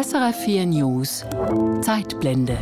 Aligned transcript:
SRF 0.00 0.44
4 0.44 0.66
News 0.66 1.24
Zeitblende. 1.80 2.56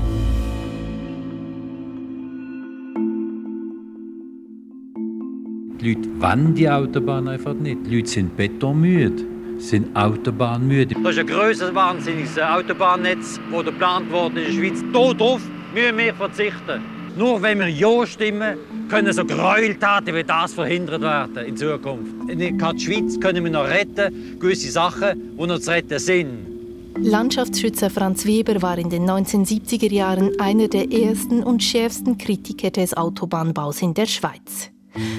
Die 5.79 5.93
Leute 5.93 6.09
wollen 6.19 6.55
die 6.55 6.71
Autobahn 6.71 7.29
einfach 7.29 7.53
nicht. 7.53 7.81
Die 7.85 7.97
Leute 7.97 8.09
sind 8.09 8.35
betonmüde, 8.39 9.23
sind 9.59 9.95
autobahnmüde. 9.95 10.95
Das 11.03 11.13
ist 11.13 11.19
ein 11.19 11.27
grösseres 11.27 11.75
wahnsinniges 11.75 12.39
Autobahnnetz, 12.39 13.39
das 13.53 13.65
geplant 13.67 14.11
wurde 14.11 14.41
in 14.41 14.47
der 14.47 14.71
Schweiz. 14.71 14.85
Darauf 14.95 15.43
müssen 15.75 15.99
wir 15.99 16.15
verzichten. 16.15 16.81
Nur 17.19 17.43
wenn 17.43 17.59
wir 17.59 17.69
Ja 17.69 18.07
stimmen, 18.07 18.57
können 18.89 19.13
so 19.13 19.27
Gräueltaten 19.27 20.15
wie 20.15 20.25
das 20.25 20.55
verhindert 20.55 21.03
werden 21.03 21.45
in 21.45 21.55
Zukunft. 21.55 22.31
In 22.31 22.39
der 22.39 22.79
Schweiz 22.79 23.21
können 23.21 23.45
wir 23.45 23.51
noch 23.51 23.69
retten, 23.69 24.39
gewisse 24.41 24.71
Sachen, 24.71 25.37
die 25.39 25.47
noch 25.47 25.59
zu 25.59 25.71
retten 25.71 25.99
sind. 25.99 26.56
Landschaftsschützer 26.99 27.91
Franz 27.91 28.25
Weber 28.25 28.63
war 28.63 28.79
in 28.79 28.89
den 28.89 29.09
1970er 29.09 29.93
Jahren 29.93 30.41
einer 30.41 30.69
der 30.69 30.91
ersten 30.91 31.43
und 31.43 31.63
schärfsten 31.63 32.17
Kritiker 32.17 32.71
des 32.71 32.97
Autobahnbaus 32.97 33.83
in 33.83 33.93
der 33.93 34.07
Schweiz. 34.07 34.71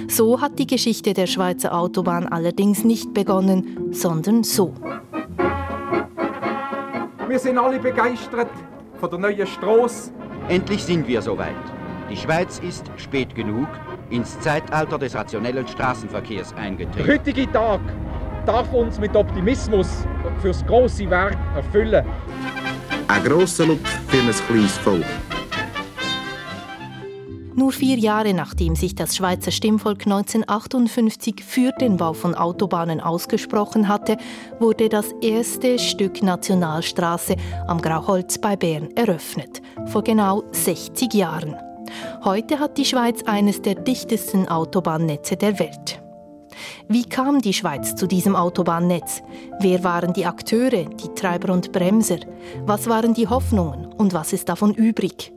So 0.07 0.41
hat 0.41 0.57
die 0.57 0.65
Geschichte 0.65 1.13
der 1.13 1.27
Schweizer 1.27 1.77
Autobahn 1.77 2.27
allerdings 2.27 2.83
nicht 2.83 3.13
begonnen, 3.13 3.91
sondern 3.91 4.43
so. 4.43 4.73
Wir 7.27 7.39
sind 7.39 7.57
alle 7.59 7.79
begeistert 7.79 8.49
von 8.99 9.09
der 9.09 9.19
neuen 9.19 9.45
Straße. 9.45 10.11
Endlich 10.47 10.83
sind 10.83 11.07
wir 11.07 11.21
soweit. 11.21 11.53
Die 12.09 12.17
Schweiz 12.17 12.59
ist 12.59 12.89
spät 12.95 13.35
genug 13.35 13.67
ins 14.09 14.39
Zeitalter 14.39 14.97
des 14.97 15.13
rationellen 15.13 15.67
Straßenverkehrs 15.67 16.53
eingetreten. 16.55 17.07
Heutige 17.07 17.51
Tag 17.51 17.81
darf 18.47 18.71
uns 18.73 18.97
mit 18.97 19.15
Optimismus 19.15 19.87
fürs 20.41 20.65
große 20.65 21.09
Werk 21.09 21.37
erfüllen. 21.55 22.05
Ein 23.07 23.23
grosser 23.23 23.65
Lob 23.65 23.85
für 24.07 24.17
ein 24.17 24.31
kleines 24.47 24.77
Volk. 24.79 25.05
Nur 27.55 27.71
vier 27.71 27.97
Jahre 27.97 28.33
nachdem 28.33 28.75
sich 28.75 28.93
das 28.95 29.15
Schweizer 29.15 29.51
Stimmvolk 29.51 30.05
1958 30.05 31.43
für 31.43 31.71
den 31.71 31.97
Bau 31.97 32.13
von 32.13 32.35
Autobahnen 32.35 33.01
ausgesprochen 33.01 33.87
hatte, 33.87 34.17
wurde 34.59 34.89
das 34.89 35.11
erste 35.21 35.79
Stück 35.79 36.21
Nationalstraße 36.21 37.35
am 37.67 37.81
Grauholz 37.81 38.37
bei 38.37 38.55
Bern 38.55 38.89
eröffnet, 38.95 39.61
vor 39.87 40.03
genau 40.03 40.43
60 40.51 41.13
Jahren. 41.15 41.55
Heute 42.23 42.59
hat 42.59 42.77
die 42.77 42.85
Schweiz 42.85 43.23
eines 43.23 43.61
der 43.61 43.75
dichtesten 43.75 44.47
Autobahnnetze 44.47 45.35
der 45.35 45.57
Welt. 45.59 45.99
Wie 46.87 47.03
kam 47.03 47.41
die 47.41 47.53
Schweiz 47.53 47.95
zu 47.95 48.07
diesem 48.07 48.35
Autobahnnetz? 48.35 49.21
Wer 49.59 49.83
waren 49.83 50.13
die 50.13 50.25
Akteure, 50.25 50.85
die 50.85 51.13
Treiber 51.15 51.53
und 51.53 51.71
Bremser? 51.71 52.19
Was 52.65 52.87
waren 52.87 53.13
die 53.13 53.27
Hoffnungen 53.27 53.87
und 53.93 54.13
was 54.13 54.33
ist 54.33 54.49
davon 54.49 54.73
übrig? 54.73 55.33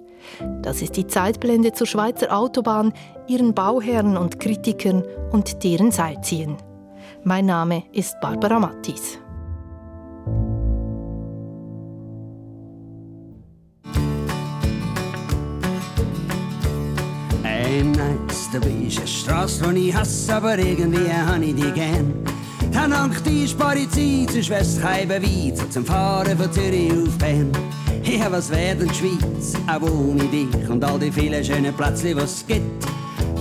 Das 0.62 0.82
ist 0.82 0.96
die 0.96 1.06
Zeitblende 1.06 1.72
zur 1.72 1.86
Schweizer 1.86 2.36
Autobahn, 2.36 2.92
ihren 3.26 3.54
Bauherren 3.54 4.16
und 4.16 4.38
Kritikern 4.40 5.04
und 5.32 5.64
deren 5.64 5.90
Seilziehen. 5.90 6.56
Mein 7.24 7.46
Name 7.46 7.84
ist 7.92 8.20
Barbara 8.20 8.58
Mattis. 8.58 9.18
I'm 17.70 17.92
nice, 17.92 18.48
dabei 18.52 18.72
ist 18.84 18.98
eine 18.98 19.06
Straße, 19.06 19.72
die 19.72 19.90
ich 19.90 19.94
hasse, 19.94 20.34
aber 20.34 20.58
irgendwie 20.58 21.08
habe 21.08 21.44
ich 21.44 21.54
die 21.54 21.70
gern. 21.70 22.12
Dank 22.72 23.22
die 23.22 23.46
spare 23.46 23.78
ich 23.78 23.90
Zeit, 23.90 24.34
sonst 24.34 24.50
wär's 24.50 24.80
kein 24.80 25.06
Beweis 25.06 25.60
zum 25.70 25.84
Fahren 25.84 26.36
von 26.36 26.52
Zürich 26.52 26.90
auf 26.92 27.16
Bern. 27.18 27.52
Ja, 28.02 28.32
was 28.32 28.50
wäre 28.50 28.74
denn 28.74 28.88
die 28.88 28.94
Schweiz, 28.94 29.54
auch 29.68 29.82
ohne 29.82 30.24
dich 30.24 30.68
und 30.68 30.82
all 30.82 30.98
die 30.98 31.12
vielen 31.12 31.44
schönen 31.44 31.72
Plätze, 31.72 32.10
es 32.10 32.44
gibt? 32.44 32.84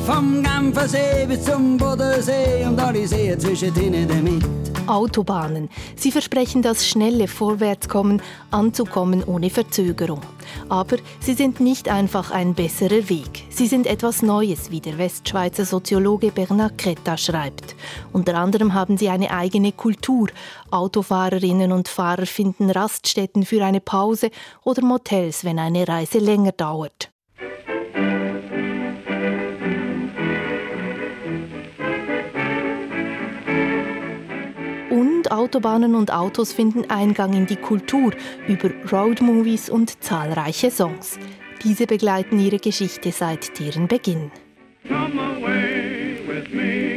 Vom 0.05 0.43
Genfersee 0.43 1.25
bis 1.27 1.45
zum 1.45 1.77
Bodensee 1.77 2.65
und 2.67 2.79
alle 2.79 3.07
Seen 3.07 3.39
zwischen 3.39 3.73
denen 3.73 4.07
damit. 4.07 4.43
Autobahnen. 4.85 5.69
Sie 5.95 6.11
versprechen 6.11 6.61
das 6.61 6.87
schnelle 6.87 7.27
Vorwärtskommen, 7.27 8.21
anzukommen 8.51 9.23
ohne 9.23 9.49
Verzögerung. 9.49 10.21
Aber 10.69 10.97
sie 11.19 11.33
sind 11.33 11.59
nicht 11.59 11.89
einfach 11.89 12.31
ein 12.31 12.53
besserer 12.53 13.09
Weg. 13.09 13.45
Sie 13.49 13.67
sind 13.67 13.87
etwas 13.87 14.21
Neues, 14.21 14.71
wie 14.71 14.81
der 14.81 14.97
Westschweizer 14.97 15.65
Soziologe 15.65 16.31
Bernard 16.31 16.77
Cretta 16.77 17.17
schreibt. 17.17 17.75
Unter 18.13 18.35
anderem 18.35 18.73
haben 18.73 18.97
sie 18.97 19.09
eine 19.09 19.31
eigene 19.31 19.71
Kultur. 19.71 20.29
Autofahrerinnen 20.71 21.71
und 21.71 21.87
Fahrer 21.87 22.25
finden 22.25 22.69
Raststätten 22.69 23.45
für 23.45 23.63
eine 23.63 23.81
Pause 23.81 24.31
oder 24.63 24.83
Motels, 24.83 25.43
wenn 25.43 25.59
eine 25.59 25.87
Reise 25.87 26.19
länger 26.19 26.51
dauert. 26.51 27.11
Autobahnen 35.31 35.95
und 35.95 36.11
Autos 36.13 36.53
finden 36.53 36.89
Eingang 36.89 37.33
in 37.33 37.45
die 37.45 37.55
Kultur 37.55 38.13
über 38.47 38.69
Roadmovies 38.91 39.69
und 39.69 40.03
zahlreiche 40.03 40.71
Songs. 40.71 41.19
Diese 41.63 41.85
begleiten 41.85 42.39
ihre 42.39 42.59
Geschichte 42.59 43.11
seit 43.11 43.59
deren 43.59 43.87
Beginn. 43.87 44.31
Come 44.87 45.21
away 45.21 46.19
with 46.27 46.53
me, 46.53 46.88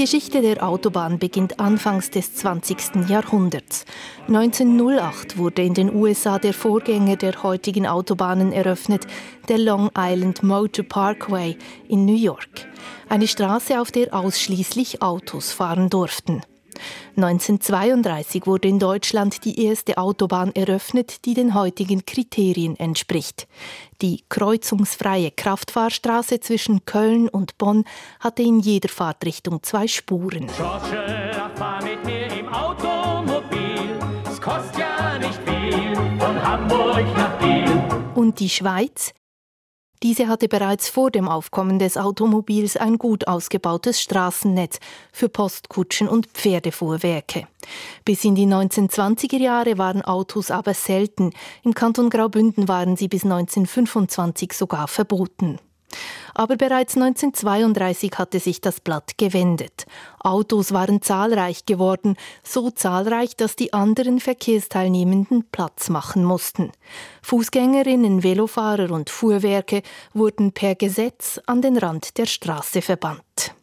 Geschichte 0.00 0.40
der 0.40 0.66
Autobahn 0.66 1.18
beginnt 1.18 1.60
anfangs 1.60 2.08
des 2.08 2.34
20. 2.36 3.06
Jahrhunderts. 3.10 3.84
1908 4.28 5.36
wurde 5.36 5.60
in 5.60 5.74
den 5.74 5.94
USA 5.94 6.38
der 6.38 6.54
Vorgänger 6.54 7.16
der 7.16 7.42
heutigen 7.42 7.86
Autobahnen 7.86 8.50
eröffnet, 8.50 9.06
der 9.50 9.58
Long 9.58 9.90
Island 9.94 10.42
Motor 10.42 10.86
Parkway 10.86 11.54
in 11.86 12.06
New 12.06 12.16
York. 12.16 12.66
Eine 13.10 13.28
Straße, 13.28 13.78
auf 13.78 13.90
der 13.90 14.14
ausschließlich 14.14 15.02
Autos 15.02 15.52
fahren 15.52 15.90
durften. 15.90 16.40
1932 17.16 18.46
wurde 18.46 18.68
in 18.68 18.78
Deutschland 18.78 19.44
die 19.44 19.64
erste 19.64 19.98
Autobahn 19.98 20.52
eröffnet, 20.54 21.24
die 21.24 21.34
den 21.34 21.54
heutigen 21.54 22.04
Kriterien 22.06 22.78
entspricht. 22.78 23.46
Die 24.02 24.24
kreuzungsfreie 24.28 25.30
Kraftfahrstraße 25.30 26.40
zwischen 26.40 26.84
Köln 26.84 27.28
und 27.28 27.58
Bonn 27.58 27.84
hatte 28.18 28.42
in 28.42 28.60
jeder 28.60 28.88
Fahrtrichtung 28.88 29.62
zwei 29.62 29.86
Spuren. 29.86 30.46
George, 30.56 31.20
fahr 31.54 31.82
mit 31.82 32.04
mir 32.04 32.26
im 32.38 32.48
Automobil. 32.48 33.98
Es 34.24 34.40
kostet 34.40 34.78
ja 34.78 35.18
nicht 35.18 35.38
viel 35.46 35.94
von 36.18 36.42
Hamburg 36.42 37.04
nach 37.16 37.38
Biel. 37.38 37.70
Und 38.14 38.40
die 38.40 38.48
Schweiz? 38.48 39.12
Diese 40.02 40.28
hatte 40.28 40.48
bereits 40.48 40.88
vor 40.88 41.10
dem 41.10 41.28
Aufkommen 41.28 41.78
des 41.78 41.98
Automobils 41.98 42.78
ein 42.78 42.96
gut 42.96 43.28
ausgebautes 43.28 44.00
Straßennetz 44.00 44.78
für 45.12 45.28
Postkutschen 45.28 46.08
und 46.08 46.26
Pferdefuhrwerke. 46.28 47.46
Bis 48.06 48.24
in 48.24 48.34
die 48.34 48.46
1920er 48.46 49.36
Jahre 49.36 49.76
waren 49.76 50.00
Autos 50.00 50.50
aber 50.50 50.72
selten. 50.72 51.32
Im 51.64 51.74
Kanton 51.74 52.08
Graubünden 52.08 52.66
waren 52.66 52.96
sie 52.96 53.08
bis 53.08 53.24
1925 53.24 54.54
sogar 54.54 54.88
verboten. 54.88 55.58
Aber 56.34 56.56
bereits 56.56 56.96
1932 56.96 58.12
hatte 58.16 58.40
sich 58.40 58.60
das 58.60 58.80
Blatt 58.80 59.18
gewendet. 59.18 59.86
Autos 60.18 60.72
waren 60.72 61.02
zahlreich 61.02 61.66
geworden, 61.66 62.16
so 62.42 62.70
zahlreich, 62.70 63.36
dass 63.36 63.56
die 63.56 63.72
anderen 63.72 64.20
Verkehrsteilnehmenden 64.20 65.44
Platz 65.50 65.88
machen 65.88 66.24
mussten. 66.24 66.72
Fußgängerinnen, 67.22 68.22
Velofahrer 68.22 68.90
und 68.90 69.10
Fuhrwerke 69.10 69.82
wurden 70.14 70.52
per 70.52 70.74
Gesetz 70.74 71.40
an 71.46 71.62
den 71.62 71.76
Rand 71.76 72.18
der 72.18 72.26
Straße 72.26 72.82
verbannt. 72.82 73.54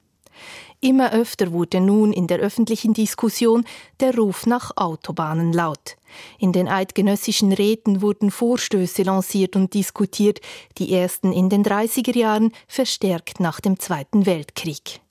Immer 0.80 1.12
öfter 1.12 1.52
wurde 1.52 1.82
nun 1.82 2.14
in 2.14 2.28
der 2.28 2.38
öffentlichen 2.38 2.94
Diskussion 2.94 3.66
der 4.00 4.16
Ruf 4.16 4.46
nach 4.46 4.78
Autobahnen 4.78 5.52
laut. 5.52 5.97
In 6.40 6.52
den 6.52 6.68
eidgenössischen 6.68 7.52
Räten 7.52 8.02
wurden 8.02 8.32
Vorstöße 8.32 9.04
lanciert 9.04 9.56
und 9.56 9.74
diskutiert, 9.74 10.40
die 10.78 10.94
ersten 10.94 11.32
in 11.32 11.50
den 11.50 11.64
30er 11.64 12.18
Jahren, 12.18 12.52
verstärkt 12.68 13.40
nach 13.40 13.60
dem 13.60 13.80
Zweiten 13.80 14.26
Weltkrieg. 14.26 15.02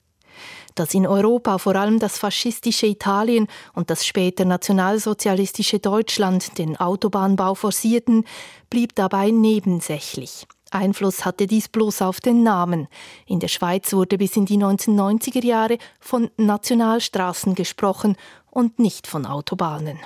Dass 0.75 0.93
in 0.93 1.07
Europa 1.07 1.57
vor 1.57 1.75
allem 1.75 1.99
das 1.99 2.19
faschistische 2.19 2.85
Italien 2.85 3.47
und 3.73 3.89
das 3.89 4.05
später 4.05 4.45
nationalsozialistische 4.45 5.79
Deutschland 5.79 6.57
den 6.59 6.77
Autobahnbau 6.77 7.55
forcierten, 7.55 8.25
blieb 8.69 8.93
dabei 8.93 9.31
nebensächlich. 9.31 10.45
Einfluss 10.71 11.25
hatte 11.25 11.47
dies 11.47 11.67
bloß 11.67 12.01
auf 12.01 12.19
den 12.19 12.43
Namen. 12.43 12.87
In 13.25 13.39
der 13.39 13.47
Schweiz 13.47 13.93
wurde 13.93 14.17
bis 14.17 14.35
in 14.35 14.45
die 14.45 14.57
1990er 14.57 15.43
Jahre 15.43 15.77
von 15.99 16.29
Nationalstraßen 16.37 17.55
gesprochen 17.55 18.17
und 18.51 18.77
nicht 18.77 19.07
von 19.07 19.25
Autobahnen. 19.25 19.97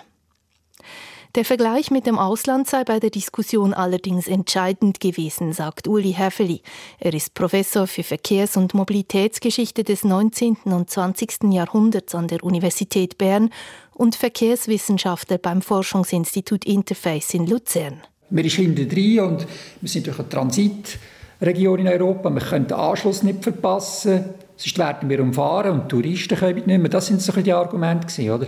Der 1.36 1.46
Vergleich 1.46 1.92
mit 1.92 2.08
dem 2.08 2.20
Ausland 2.20 2.68
sei 2.68 2.84
bei 2.84 3.00
der 3.00 3.10
Diskussion 3.10 3.74
allerdings 3.74 4.28
entscheidend 4.28 5.00
gewesen, 5.00 5.54
sagt 5.54 5.88
Uli 5.88 6.12
Häfeli. 6.12 6.62
Er 7.00 7.14
ist 7.14 7.34
Professor 7.36 7.88
für 7.88 8.04
Verkehrs- 8.04 8.58
und 8.58 8.74
Mobilitätsgeschichte 8.74 9.86
des 9.86 10.04
19. 10.04 10.58
und 10.66 10.90
20. 10.90 11.54
Jahrhunderts 11.54 12.16
an 12.16 12.28
der 12.28 12.44
Universität 12.44 13.18
Bern 13.18 13.50
und 13.94 14.16
Verkehrswissenschaftler 14.16 15.38
beim 15.38 15.62
Forschungsinstitut 15.62 16.66
Interface 16.66 17.34
in 17.34 17.48
Luzern. 17.48 18.02
Wir 18.30 18.50
sind 18.50 18.76
hinten 18.76 18.90
drin 18.90 19.20
und 19.22 19.48
wir 19.80 19.90
sind 19.90 20.08
durch 20.08 20.20
eine 20.20 20.28
Transitregion 20.28 21.80
in 21.80 21.88
Europa. 21.88 22.30
Wir 22.30 22.42
können 22.42 22.68
den 22.68 22.78
Anschluss 22.78 23.24
nicht 23.24 23.42
verpassen. 23.42 24.26
Sonst 24.58 24.78
werden 24.78 25.10
wir 25.10 25.22
umfahren 25.22 25.72
und 25.72 25.90
Touristen 25.90 26.38
kommen 26.38 26.56
nicht 26.56 26.68
mehr. 26.68 26.90
Das 26.90 27.08
sind 27.08 27.22
so 27.22 27.32
die 27.32 27.54
Argumente, 27.54 28.34
oder? 28.34 28.48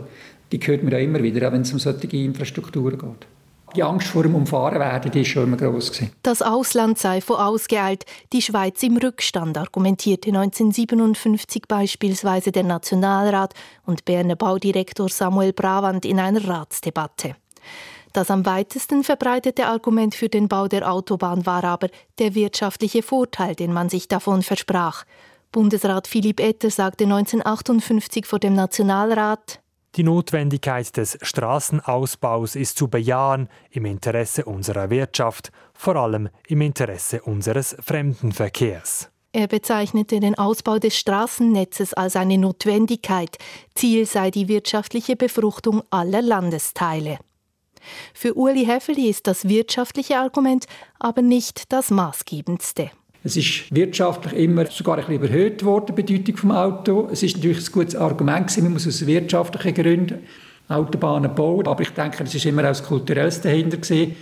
Die 0.54 0.68
hört 0.68 0.84
man 0.84 0.94
ja 0.94 1.00
immer 1.00 1.22
wieder, 1.24 1.52
wenn 1.52 1.62
es 1.62 1.74
um 1.74 1.80
solche 1.80 2.16
Infrastrukturen 2.16 2.98
geht. 2.98 3.28
Die 3.76 3.82
Angst 3.82 4.08
vor 4.08 4.22
dem 4.22 4.36
Umfahren 4.36 4.80
werden, 4.80 5.12
die 5.12 5.22
ist 5.22 5.30
schon 5.30 5.46
immer 5.46 5.58
gross. 5.58 5.92
Das 6.22 6.44
Ausland 6.44 7.00
sei 7.00 7.22
vorausgeeilt, 7.22 8.06
die 8.32 8.44
Schweiz 8.44 8.84
im 8.84 8.98
Rückstand, 8.98 9.58
argumentierte 9.58 10.30
1957 10.30 11.64
beispielsweise 11.68 12.52
der 12.52 12.64
Nationalrat 12.64 13.56
und 13.86 14.06
Berner 14.06 14.36
Baudirektor 14.36 15.10
Samuel 15.10 15.54
Bravand 15.54 16.06
in 16.06 16.20
einer 16.20 16.48
Ratsdebatte. 16.48 17.36
Das 18.12 18.30
am 18.30 18.46
weitesten 18.46 19.04
verbreitete 19.04 19.66
Argument 19.66 20.14
für 20.14 20.30
den 20.30 20.48
Bau 20.48 20.68
der 20.68 20.92
Autobahn 20.92 21.48
war 21.48 21.64
aber 21.64 21.88
der 22.20 22.36
wirtschaftliche 22.36 23.02
Vorteil, 23.02 23.56
den 23.56 23.74
man 23.74 23.90
sich 23.90 24.08
davon 24.08 24.44
versprach. 24.44 25.04
Bundesrat 25.52 26.08
Philipp 26.08 26.40
Etter 26.40 26.70
sagte 26.70 27.06
1958 27.06 28.28
vor 28.28 28.38
dem 28.38 28.54
Nationalrat, 28.54 29.63
die 29.96 30.04
Notwendigkeit 30.04 30.96
des 30.98 31.18
Straßenausbaus 31.22 32.56
ist 32.56 32.78
zu 32.78 32.88
bejahen 32.88 33.50
im 33.70 33.86
Interesse 33.86 34.46
unserer 34.46 34.90
Wirtschaft, 34.90 35.52
vor 35.74 35.96
allem 35.96 36.30
im 36.48 36.62
Interesse 36.62 37.22
unseres 37.22 37.76
Fremdenverkehrs. 37.80 39.10
Er 39.36 39.48
bezeichnete 39.48 40.20
den 40.20 40.38
Ausbau 40.38 40.78
des 40.78 40.96
Straßennetzes 40.96 41.94
als 41.94 42.16
eine 42.16 42.38
Notwendigkeit. 42.38 43.38
Ziel 43.74 44.06
sei 44.06 44.30
die 44.30 44.48
wirtschaftliche 44.48 45.16
Befruchtung 45.16 45.82
aller 45.90 46.22
Landesteile. 46.22 47.18
Für 48.14 48.36
Uli 48.36 48.66
Heffeli 48.66 49.10
ist 49.10 49.28
das 49.28 49.50
wirtschaftliche 49.50 50.18
Argument 50.18 50.66
aber 51.00 51.22
nicht 51.22 51.72
das 51.74 51.90
maßgebendste. 51.90 52.92
Es 53.26 53.38
ist 53.38 53.74
wirtschaftlich 53.74 54.34
immer 54.34 54.66
sogar 54.66 54.98
ein 54.98 55.06
bisschen 55.06 55.24
überhöht 55.24 55.64
worden, 55.64 55.96
die 55.96 56.02
Bedeutung 56.02 56.36
des 56.36 56.58
Auto. 56.58 57.08
Es 57.10 57.24
ist 57.24 57.38
natürlich 57.38 57.66
ein 57.66 57.72
gutes 57.72 57.96
Argument 57.96 58.48
gewesen, 58.48 58.64
man 58.64 58.74
muss 58.74 58.88
aus 58.88 59.06
wirtschaftlichen 59.06 59.74
Gründen 59.74 60.20
Autobahnen 60.68 61.34
bauen. 61.34 61.66
Aber 61.68 61.82
ich 61.82 61.92
denke, 61.92 62.24
es 62.24 62.36
ist 62.36 62.46
immer 62.46 62.64
auch 62.64 62.68
das 62.68 62.84
Kulturelles 62.84 63.40
dahinter 63.40 63.78
gewesen. 63.78 64.16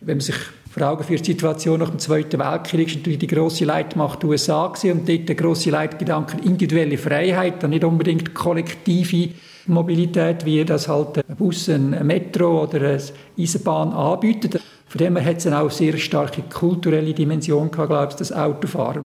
Wenn 0.00 0.16
man 0.16 0.20
sich 0.20 0.36
vor 0.70 0.88
Augen 0.88 1.04
führt, 1.04 1.26
die 1.26 1.32
Situation 1.32 1.80
nach 1.80 1.90
dem 1.90 1.98
Zweiten 1.98 2.38
Weltkrieg, 2.38 2.88
ist 2.88 2.96
natürlich 2.96 3.18
die 3.18 3.26
grosse 3.26 3.66
Leitmacht 3.66 4.22
die 4.22 4.26
USA 4.26 4.68
gewesen. 4.68 5.00
und 5.00 5.08
dort 5.08 5.28
der 5.28 5.36
grosse 5.36 5.70
Leitgedanke 5.70 6.38
individuelle 6.42 6.96
Freiheit, 6.96 7.62
dann 7.62 7.70
nicht 7.70 7.84
unbedingt 7.84 8.34
kollektive 8.34 9.30
Mobilität, 9.66 10.44
wie 10.44 10.64
das 10.64 10.88
halt 10.88 11.18
ein 11.18 11.36
Bus, 11.36 11.68
ein 11.68 12.06
Metro 12.06 12.62
oder 12.62 12.78
eine 12.78 13.02
Eisenbahn 13.38 13.92
anbietet. 13.92 14.60
Von 14.88 14.98
dem 14.98 15.16
her 15.16 15.24
hat 15.24 15.38
es 15.38 15.46
auch 15.46 15.52
eine 15.52 15.70
sehr 15.70 15.96
starke 15.98 16.42
kulturelle 16.42 17.12
Dimension 17.12 17.70
gehabt, 17.70 17.88
glaube 17.88 18.08
ich, 18.10 18.16
das 18.16 18.32
Autofahren. 18.32 19.02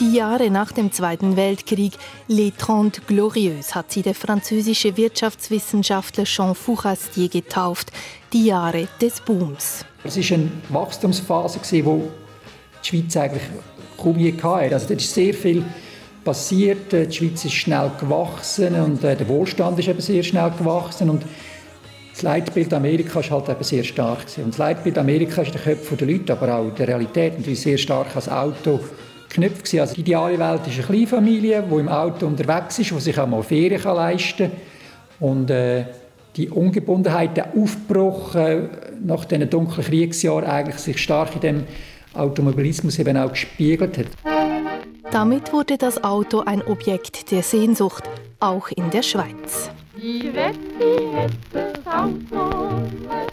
Die 0.00 0.18
Jahre 0.18 0.50
nach 0.50 0.72
dem 0.72 0.92
Zweiten 0.92 1.36
Weltkrieg, 1.36 1.92
Les 2.28 2.52
Trente 2.58 3.00
Glorieuses, 3.06 3.74
hat 3.74 3.92
sie 3.92 4.02
der 4.02 4.14
französische 4.14 4.96
Wirtschaftswissenschaftler 4.96 6.24
Jean 6.24 6.54
Fourastier 6.54 7.28
getauft, 7.28 7.92
die 8.32 8.46
Jahre 8.46 8.88
des 9.00 9.20
Booms. 9.20 9.86
Es 10.04 10.16
war 10.16 10.36
eine 10.36 10.48
Wachstumsphase, 10.68 11.60
die 11.70 11.82
die 11.82 12.02
Schweiz 12.82 13.16
eigentlich 13.16 13.42
kaum 13.96 14.18
je 14.18 14.32
hatte. 14.42 14.74
Also, 14.74 14.88
da 14.88 14.94
ist 14.94 15.14
sehr 15.14 15.32
viel 15.32 15.64
passiert. 16.24 16.92
Die 16.92 17.12
Schweiz 17.12 17.44
ist 17.44 17.54
schnell 17.54 17.90
gewachsen 17.98 18.74
und 18.80 19.04
äh, 19.04 19.16
der 19.16 19.28
Wohlstand 19.28 19.78
ist 19.78 19.88
eben 19.88 20.00
sehr 20.00 20.22
schnell 20.22 20.50
gewachsen. 20.50 21.10
Und 21.10 21.22
das 22.12 22.22
Leitbild 22.22 22.72
Amerika 22.74 23.20
ist 23.20 23.30
halt 23.30 23.48
eben 23.48 23.62
sehr 23.62 23.84
stark. 23.84 24.26
Und 24.36 24.48
das 24.48 24.58
Leitbild 24.58 24.98
Amerika 24.98 25.42
ist 25.42 25.54
den 25.54 25.62
Köpfen 25.62 25.96
der 25.96 26.06
Leute, 26.08 26.32
aber 26.32 26.56
auch 26.56 26.68
in 26.68 26.74
der 26.74 26.88
Realität 26.88 27.38
natürlich 27.38 27.60
sehr 27.60 27.78
stark 27.78 28.14
als 28.14 28.28
Auto 28.28 28.80
geknüpft. 29.28 29.74
Also 29.78 29.94
die 29.94 30.00
ideale 30.00 30.38
Welt 30.38 30.66
ist 30.66 30.74
eine 30.74 30.86
Kleinfamilie, 30.86 31.64
die 31.68 31.74
im 31.74 31.88
Auto 31.88 32.26
unterwegs 32.26 32.78
ist, 32.78 32.90
die 32.90 33.00
sich 33.00 33.18
auch 33.18 33.26
mal 33.26 33.42
Ferien 33.42 33.82
leisten 33.82 34.50
kann. 34.50 35.28
Und 35.28 35.50
äh, 35.50 35.84
die 36.36 36.48
Ungebundenheit, 36.48 37.36
der 37.36 37.54
Aufbruch 37.56 38.34
äh, 38.34 38.68
nach 39.04 39.24
diesen 39.24 39.48
dunklen 39.50 39.84
Kriegsjahren 39.84 40.44
eigentlich 40.44 40.78
sich 40.78 40.98
stark 40.98 41.34
in 41.34 41.40
dem 41.40 41.64
Automobilismus 42.14 42.98
eben 42.98 43.16
auch 43.16 43.30
gespiegelt 43.30 43.98
hat. 43.98 44.06
Damit 45.10 45.52
wurde 45.52 45.76
das 45.76 46.02
Auto 46.02 46.40
ein 46.40 46.62
Objekt 46.62 47.30
der 47.30 47.42
Sehnsucht, 47.42 48.04
auch 48.40 48.68
in 48.68 48.90
der 48.90 49.02
Schweiz. 49.02 49.70
Die 49.94 50.32
Wette 50.32 51.12
hat 51.14 51.32
das 51.52 51.86
Auto, 51.86 52.70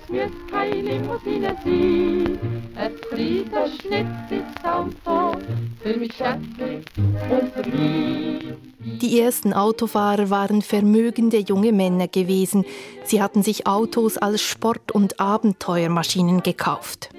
es 0.03 0.13
wird 0.13 0.31
keine 0.51 0.81
Limousine 0.81 1.55
sein. 1.63 2.58
Es 2.81 3.07
fliegt 3.09 3.53
ein 3.53 3.71
Schnitt 3.81 4.07
ins 4.31 4.63
Auto, 4.63 5.37
für 5.81 5.97
mich 5.97 6.13
und. 6.21 6.55
Die 9.01 9.19
ersten 9.19 9.53
Autofahrer 9.53 10.29
waren 10.29 10.61
vermögende 10.61 11.39
junge 11.39 11.73
Männer 11.73 12.07
gewesen. 12.07 12.63
Sie 13.03 13.21
hatten 13.21 13.43
sich 13.43 13.67
Autos 13.67 14.17
als 14.17 14.41
Sport- 14.41 14.93
und 14.93 15.19
Abenteuermaschinen 15.19 16.41
gekauft. 16.41 17.09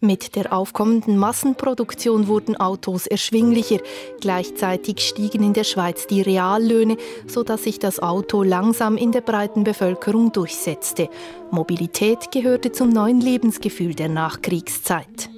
Mit 0.00 0.36
der 0.36 0.52
aufkommenden 0.52 1.16
Massenproduktion 1.16 2.26
wurden 2.28 2.56
Autos 2.56 3.06
erschwinglicher. 3.06 3.78
Gleichzeitig 4.20 5.00
stiegen 5.00 5.42
in 5.42 5.52
der 5.52 5.64
Schweiz 5.64 6.06
die 6.06 6.22
Reallöhne, 6.22 6.96
sodass 7.26 7.64
sich 7.64 7.78
das 7.78 8.00
Auto 8.00 8.42
langsam 8.42 8.96
in 8.96 9.12
der 9.12 9.22
breiten 9.22 9.64
Bevölkerung 9.64 10.32
durchsetzte. 10.32 11.08
Mobilität 11.50 12.30
gehörte 12.32 12.72
zum 12.72 12.90
neuen 12.90 13.20
Lebensgefühl 13.20 13.94
der 13.94 14.08
Nachkriegszeit. 14.08 15.30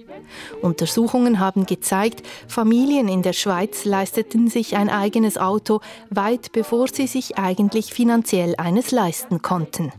Untersuchungen 0.61 1.39
haben 1.39 1.67
gezeigt, 1.67 2.23
Familien 2.49 3.09
in 3.09 3.23
der 3.23 3.33
Schweiz 3.33 3.85
leisteten 3.85 4.49
sich 4.49 4.77
ein 4.77 4.89
eigenes 4.89 5.39
Auto 5.39 5.81
weit 6.11 6.53
bevor 6.53 6.89
sie 6.89 7.07
sich 7.07 7.39
eigentlich 7.39 7.93
finanziell 7.93 8.55
eines 8.57 8.91
leisten 8.91 9.43
konnten. 9.43 9.93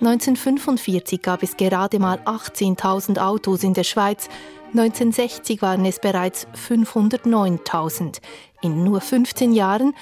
1945 0.00 1.22
gab 1.22 1.42
es 1.42 1.56
gerade 1.56 1.98
mal 1.98 2.18
18.000 2.24 3.18
Autos 3.18 3.62
in 3.62 3.74
der 3.74 3.84
Schweiz, 3.84 4.28
1960 4.68 5.62
waren 5.62 5.84
es 5.84 6.00
bereits 6.00 6.46
509.000. 6.68 8.18
In 8.62 8.84
nur 8.84 9.00
15 9.00 9.52
Jahren 9.52 9.94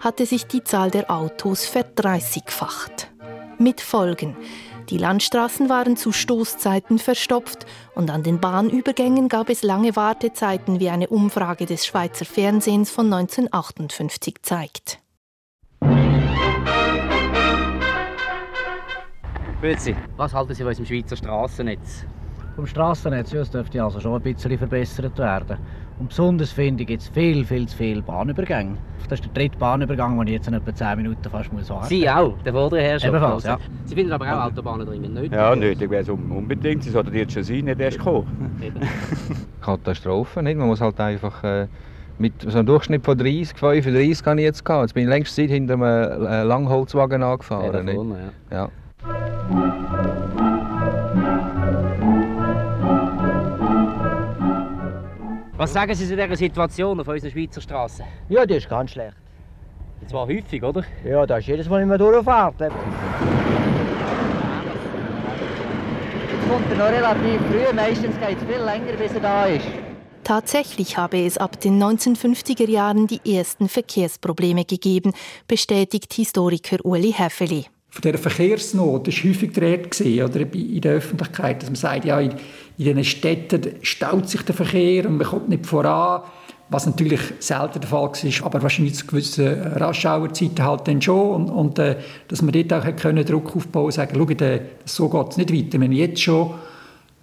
hatte 0.00 0.26
sich 0.26 0.46
die 0.46 0.64
Zahl 0.64 0.90
der 0.90 1.10
Autos 1.10 1.64
verdreißigfacht. 1.66 3.10
Mit 3.58 3.80
Folgen. 3.80 4.36
Die 4.90 4.98
Landstraßen 4.98 5.68
waren 5.68 5.96
zu 5.96 6.12
Stoßzeiten 6.12 6.98
verstopft 6.98 7.66
und 7.94 8.10
an 8.10 8.22
den 8.22 8.40
Bahnübergängen 8.40 9.28
gab 9.28 9.50
es 9.50 9.62
lange 9.62 9.96
Wartezeiten, 9.96 10.80
wie 10.80 10.88
eine 10.88 11.08
Umfrage 11.08 11.66
des 11.66 11.86
Schweizer 11.86 12.24
Fernsehens 12.24 12.90
von 12.90 13.12
1958 13.12 14.36
zeigt. 14.42 14.98
Grüezi, 19.60 19.96
was 20.16 20.32
halten 20.32 20.54
Sie 20.54 20.62
von 20.62 20.68
unserem 20.68 20.86
Schweizer 20.86 21.16
Strassennetz? 21.16 22.06
Vom 22.54 22.64
Strassennetz, 22.64 23.32
ja, 23.32 23.40
das 23.40 23.50
dürfte 23.50 23.82
also 23.82 23.98
schon 23.98 24.14
ein 24.14 24.22
bisschen 24.22 24.56
verbessert 24.56 25.18
werden. 25.18 25.58
Und 25.98 26.10
besonders 26.10 26.52
finde 26.52 26.84
ich 26.84 26.90
jetzt 26.90 27.12
viel, 27.12 27.44
viel 27.44 27.66
zu 27.66 27.76
viele 27.76 28.00
Bahnübergänge. 28.00 28.76
Das 29.08 29.18
ist 29.18 29.24
der 29.24 29.32
dritte 29.32 29.58
Bahnübergang, 29.58 30.16
den 30.16 30.28
ich 30.28 30.34
jetzt 30.34 30.46
in 30.46 30.54
etwa 30.54 30.72
10 30.72 30.98
Minuten 30.98 31.28
fast 31.28 31.52
muss 31.52 31.68
warten 31.70 31.86
Sie 31.86 32.08
auch, 32.08 32.40
der 32.44 32.52
vordere 32.52 32.82
Herr 32.82 33.00
schon. 33.00 33.08
Ebenfalls, 33.08 33.44
ja. 33.44 33.58
Sie 33.86 33.96
finden 33.96 34.12
aber 34.12 34.32
auch 34.32 34.46
Autobahnen 34.46 34.86
dringend 34.86 35.14
nötig? 35.14 35.32
Ja, 35.32 35.56
nötig 35.56 35.90
wäre 35.90 36.02
es 36.02 36.08
unbedingt. 36.08 36.84
Sie 36.84 36.90
sollten 36.90 37.12
jetzt 37.12 37.32
schon 37.32 37.42
sein, 37.42 37.64
nicht 37.64 37.80
erst 37.80 37.98
kommen. 37.98 38.60
Katastrophe, 39.60 40.40
nicht? 40.40 40.56
Man 40.56 40.68
muss 40.68 40.80
halt 40.80 41.00
einfach... 41.00 41.42
Äh 41.42 41.66
mit 42.20 42.32
so 42.42 42.58
einem 42.58 42.66
Durchschnitt 42.66 43.04
von 43.04 43.16
30, 43.16 43.56
35 43.56 44.26
habe 44.26 44.40
ich 44.40 44.44
jetzt 44.44 44.64
gehabt. 44.64 44.82
Jetzt 44.82 44.94
bin 44.94 45.04
ich 45.04 45.08
längst 45.08 45.36
Zeit 45.36 45.50
hinter 45.50 45.74
einem 45.74 46.26
äh, 46.26 46.42
Langholzwagen 46.42 47.22
angefahren. 47.22 47.86
Ja, 47.86 47.94
vorne, 47.94 48.32
ja. 48.50 48.56
ja. 48.56 48.68
Was 55.56 55.72
sagen 55.72 55.94
Sie 55.94 56.06
zu 56.06 56.16
dieser 56.16 56.36
Situation 56.36 57.00
auf 57.00 57.08
unseren 57.08 57.30
Schweizer 57.30 57.60
Straßen? 57.60 58.04
Ja, 58.28 58.46
die 58.46 58.54
ist 58.54 58.68
ganz 58.68 58.92
schlecht. 58.92 59.16
Und 60.00 60.08
zwar 60.08 60.26
häufig, 60.26 60.62
oder? 60.62 60.84
Ja, 61.04 61.26
da 61.26 61.38
ist 61.38 61.48
jedes 61.48 61.68
Mal 61.68 61.82
immer 61.82 61.98
durchfahrt. 61.98 62.54
kommt 66.48 66.70
er 66.70 66.78
noch 66.78 66.86
relativ 66.86 67.40
früh. 67.50 67.74
Meistens 67.74 68.16
geht 68.18 68.38
es 68.38 68.44
viel 68.44 68.64
länger, 68.64 68.92
bis 68.92 69.12
er 69.12 69.20
da 69.20 69.46
ist. 69.46 69.66
Tatsächlich 70.24 70.96
habe 70.96 71.24
es 71.24 71.38
ab 71.38 71.60
den 71.60 71.82
1950er 71.82 72.68
Jahren 72.68 73.06
die 73.06 73.20
ersten 73.36 73.68
Verkehrsprobleme 73.68 74.64
gegeben, 74.64 75.12
bestätigt 75.46 76.12
Historiker 76.12 76.84
Uli 76.84 77.12
Häfeli. 77.12 77.66
Von 77.90 78.02
dieser 78.02 78.18
Verkehrsnot 78.18 79.06
war 79.06 79.30
häufig 79.30 79.52
die 79.52 79.60
Rede 79.60 80.24
oder 80.24 80.40
in 80.40 80.80
der 80.80 80.94
Öffentlichkeit, 80.94 81.62
dass 81.62 81.70
man 81.70 81.76
sagt, 81.76 82.04
ja, 82.04 82.20
in, 82.20 82.32
in 82.32 82.36
diesen 82.84 83.04
Städten 83.04 83.76
staut 83.82 84.28
sich 84.28 84.42
der 84.42 84.54
Verkehr 84.54 85.06
und 85.06 85.16
man 85.16 85.26
kommt 85.26 85.48
nicht 85.48 85.66
voran 85.66 86.22
was 86.70 86.86
natürlich 86.86 87.20
selten 87.38 87.80
der 87.80 87.88
Fall 87.88 88.10
war, 88.10 88.46
aber 88.46 88.62
wahrscheinlich 88.62 88.94
zu 88.94 89.06
gewissen 89.06 89.48
Raschauerzeiten 89.48 90.64
halt 90.64 90.86
dann 90.86 91.00
schon. 91.00 91.46
Und, 91.46 91.50
und 91.50 91.78
äh, 91.78 91.96
dass 92.28 92.42
man 92.42 92.52
dort 92.52 92.72
auch 92.72 92.96
können 92.96 93.24
Druck 93.24 93.56
aufbauen 93.56 93.86
und 93.86 93.92
sagen, 93.92 94.12
schau, 94.14 94.44
äh, 94.44 94.60
so 94.84 95.08
geht 95.08 95.30
es 95.30 95.36
nicht 95.38 95.52
weiter. 95.52 95.80
Wir 95.80 95.86
haben 95.86 95.92
jetzt 95.92 96.20
schon 96.20 96.54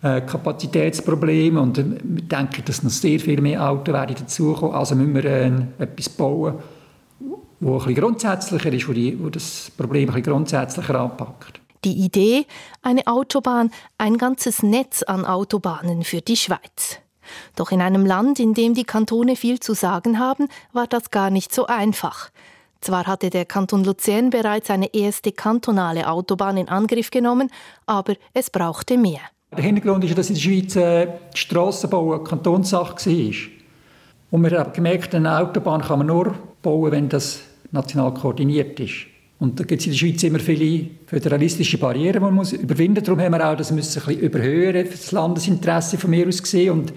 äh, 0.01 0.22
Kapazitätsprobleme 0.22 1.62
und 1.62 1.77
äh, 1.77 1.86
wir 2.03 2.24
denken, 2.24 2.63
dass 2.65 2.81
noch 2.81 2.89
sehr 2.89 3.19
viel 3.19 3.39
mehr 3.41 3.69
Autos 3.69 3.93
werden 3.93 4.15
dazukommen. 4.15 4.75
Also 4.75 4.95
müssen 4.95 5.13
wir 5.13 5.25
äh, 5.25 5.51
etwas 5.77 6.10
bauen, 6.10 6.55
das 7.74 7.84
ein 7.84 7.88
bisschen 7.88 8.01
grundsätzlicher 8.01 8.74
ist, 8.74 8.88
wo, 8.88 8.93
die, 8.93 9.24
wo 9.24 9.29
das 9.29 9.72
Problem 9.75 10.10
ein 10.10 10.15
bisschen 10.15 10.31
grundsätzlicher 10.34 11.00
anpackt. 11.00 11.62
Die 11.84 11.93
Idee, 11.93 12.45
eine 12.81 13.05
Autobahn, 13.05 13.72
ein 13.98 14.17
ganzes 14.17 14.63
Netz 14.63 15.03
an 15.03 15.25
Autobahnen 15.25 16.03
für 16.03 16.22
die 16.22 16.36
Schweiz. 16.36 17.00
Doch 17.55 17.72
in 17.72 17.81
einem 17.81 18.05
Land, 18.05 18.39
in 18.39 18.53
dem 18.53 18.74
die 18.74 18.84
Kantone 18.84 19.36
viel 19.36 19.60
zu 19.60 19.74
sagen 19.74 20.19
haben, 20.19 20.48
war 20.74 20.88
das 20.88 21.12
gar 21.12 21.29
nicht 21.29 21.53
so 21.53 21.65
einfach. 21.67 22.29
Zwar 22.81 23.07
hatte 23.07 23.29
der 23.29 23.45
Kanton 23.45 23.84
Luzern 23.84 24.29
bereits 24.29 24.69
eine 24.69 24.93
erste 24.93 25.31
kantonale 25.31 26.07
Autobahn 26.07 26.57
in 26.57 26.69
Angriff 26.69 27.10
genommen, 27.10 27.50
aber 27.88 28.13
es 28.34 28.50
brauchte 28.50 28.98
mehr. 28.98 29.22
Der 29.55 29.63
Hintergrund 29.63 30.03
ist, 30.03 30.17
dass 30.17 30.29
in 30.29 30.36
der 30.36 30.41
Schweiz 30.41 30.75
äh, 30.75 31.07
Strassenbau 31.34 32.13
eine 32.13 32.24
Kantonssache 32.24 33.10
war. 33.10 33.36
Und 34.31 34.43
wir 34.43 34.60
haben 34.60 34.74
gemerkt, 34.74 35.15
eine 35.15 35.39
Autobahn 35.39 35.81
kann 35.81 36.00
man 36.00 36.07
nur 36.07 36.36
bauen, 36.62 36.91
wenn 36.91 37.10
das 37.10 37.41
national 37.75 38.13
koordiniert 38.13 38.79
ist. 38.79 39.08
Und 39.38 39.60
da 39.60 39.63
gibt 39.65 39.82
es 39.82 39.88
in 39.88 39.91
der 39.91 39.98
Schweiz 40.00 40.24
immer 40.24 40.39
viele 40.39 40.88
föderalistische 41.05 41.77
Barrieren, 41.77 42.13
die 42.13 42.20
man 42.20 42.34
muss 42.34 42.53
überwinden 42.53 43.00
muss. 43.00 43.03
Darum 43.03 43.20
haben 43.20 43.34
wir 43.34 43.50
auch 43.50 43.58
das 43.58 43.72
müssen 43.72 44.00
ein 44.00 44.05
bisschen 44.05 44.25
überhöhen, 44.25 44.88
das 44.89 45.12
Landesinteresse 45.12 45.98
von 45.98 46.10
mir 46.10 46.27
aus 46.27 46.41
gesehen. 46.41 46.72
Und 46.72 46.94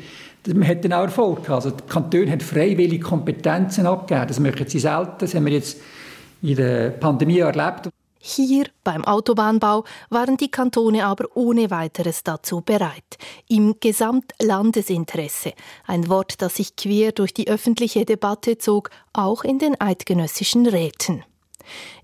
man 0.46 0.66
hat 0.66 0.84
dann 0.84 0.92
auch 0.92 1.02
Erfolg 1.02 1.48
Also 1.50 1.70
die 1.70 1.82
Kantone 1.88 2.30
haben 2.30 2.40
freiwillige 2.40 3.00
Kompetenzen 3.00 3.86
abgegeben. 3.86 4.28
Das 4.28 4.40
möchten 4.40 4.68
sie 4.68 4.78
selten. 4.78 5.16
Das 5.18 5.34
haben 5.34 5.46
wir 5.46 5.52
jetzt 5.52 5.78
in 6.42 6.56
der 6.56 6.90
Pandemie 6.90 7.40
erlebt. 7.40 7.90
Hier 8.18 8.66
beim 8.82 9.04
Autobahnbau 9.04 9.84
waren 10.10 10.36
die 10.36 10.50
Kantone 10.50 11.06
aber 11.06 11.26
ohne 11.34 11.70
weiteres 11.70 12.24
dazu 12.24 12.60
bereit. 12.60 13.16
Im 13.48 13.76
Gesamtlandesinteresse, 13.80 15.52
ein 15.86 16.08
Wort, 16.08 16.42
das 16.42 16.56
sich 16.56 16.74
quer 16.74 17.12
durch 17.12 17.32
die 17.32 17.48
öffentliche 17.48 18.04
Debatte 18.04 18.58
zog, 18.58 18.90
auch 19.12 19.44
in 19.44 19.58
den 19.58 19.80
eidgenössischen 19.80 20.66
Räten. 20.66 21.24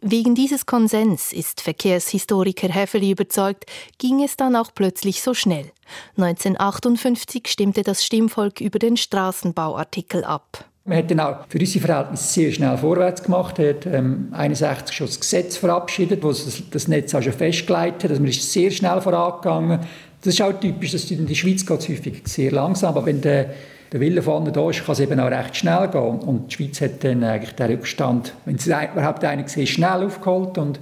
Wegen 0.00 0.35
dieses 0.35 0.66
Konsens 0.66 1.33
ist 1.33 1.61
Verkehrshistoriker 1.61 2.68
Heffeli 2.68 3.11
überzeugt, 3.11 3.64
ging 3.99 4.23
es 4.23 4.37
dann 4.37 4.56
auch 4.56 4.71
plötzlich 4.75 5.23
so 5.23 5.35
schnell. 5.35 5.73
1958 6.16 7.49
stimmte 7.49 7.83
das 7.83 8.04
Stimmvolk 8.04 8.61
über 8.61 8.78
den 8.78 8.97
Straßenbauartikel 8.97 10.25
ab. 10.25 10.66
Man 10.87 10.99
hat 10.99 11.11
dann 11.11 11.21
auch 11.21 11.37
für 11.49 11.59
unsere 11.59 11.87
Verhältnisse 11.87 12.25
sehr 12.25 12.53
schnell 12.53 12.76
vorwärts 12.76 13.23
gemacht. 13.23 13.59
Er 13.59 13.71
hat 13.71 13.87
ähm, 13.87 14.29
61 14.33 14.95
schon 14.95 15.07
das 15.07 15.19
Gesetz 15.19 15.57
verabschiedet, 15.57 16.23
das, 16.23 16.62
das 16.71 16.88
Netz 16.88 17.14
auch 17.14 17.23
schon 17.23 17.33
festgelegt 17.33 18.05
hat. 18.05 18.11
Also 18.11 18.21
man 18.21 18.31
ist 18.31 18.53
sehr 18.53 18.71
schnell 18.71 19.00
vorangegangen. 19.00 19.81
Das 20.21 20.35
ist 20.35 20.43
auch 20.43 20.53
typisch, 20.53 20.93
dass 20.93 21.11
in 21.11 21.26
der 21.26 21.35
Schweiz 21.35 21.64
geht 21.64 21.81
es 21.81 21.88
häufig 21.88 22.23
sehr 22.26 22.53
langsam, 22.53 22.91
aber 22.91 23.07
wenn 23.07 23.21
der 23.21 23.55
der 23.95 24.00
Wille 24.00 24.23
vorne 24.23 24.50
da 24.50 24.69
ist, 24.71 24.85
kann 24.85 24.95
es 24.95 25.00
eben 25.00 25.21
auch 25.21 25.31
recht 25.31 25.57
schnell 25.57 25.87
gehen. 25.87 26.19
Und 26.19 26.50
die 26.50 26.55
Schweiz 26.57 26.81
hat 26.81 27.05
dann 27.05 27.23
eigentlich 27.23 27.55
den 27.55 27.67
Rückstand, 27.71 28.35
wenn 28.45 28.57
es 28.57 28.67
überhaupt 28.67 29.23
einer 29.23 29.47
sieht, 29.47 29.69
schnell 29.69 30.05
aufgeholt. 30.05 30.59
Und 30.59 30.81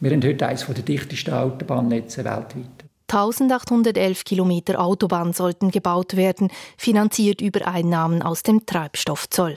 wir 0.00 0.10
haben 0.10 0.24
heute 0.24 0.44
eines 0.44 0.66
der 0.66 0.74
dichtesten 0.82 1.34
Autobahnnetze 1.34 2.24
weltweit. 2.24 2.77
1811 3.08 4.24
Kilometer 4.24 4.80
Autobahn 4.80 5.32
sollten 5.32 5.70
gebaut 5.70 6.16
werden, 6.16 6.50
finanziert 6.76 7.40
über 7.40 7.66
Einnahmen 7.66 8.22
aus 8.22 8.42
dem 8.42 8.66
Treibstoffzoll. 8.66 9.56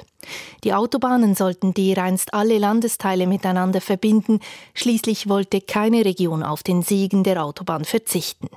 Die 0.64 0.74
Autobahnen 0.74 1.36
sollten 1.36 1.74
dereinst 1.74 2.34
alle 2.34 2.58
Landesteile 2.58 3.28
miteinander 3.28 3.82
verbinden. 3.82 4.40
Schließlich 4.74 5.28
wollte 5.28 5.60
keine 5.62 6.06
Region 6.06 6.44
auf 6.44 6.64
den 6.64 6.82
Segen 6.82 7.24
der 7.24 7.44
Autobahn 7.44 7.84
verzichten. 7.84 8.48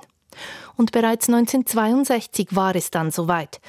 Und 0.77 0.91
bereits 0.91 1.27
1962 1.27 2.55
war 2.55 2.75
es 2.75 2.91
dann 2.91 3.11
soweit. 3.11 3.59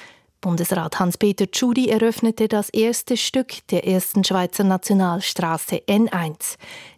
Bundesrat 0.41 1.01
Hans-Peter 1.01 1.51
Tschudi 1.51 1.89
eröffnete 1.89 2.47
das 2.47 2.69
erste 2.71 3.17
Stück 3.17 3.67
der 3.69 3.87
ersten 3.87 4.23
Schweizer 4.23 4.65
Nationalstraße 4.65 5.77
N1, 5.89 6.57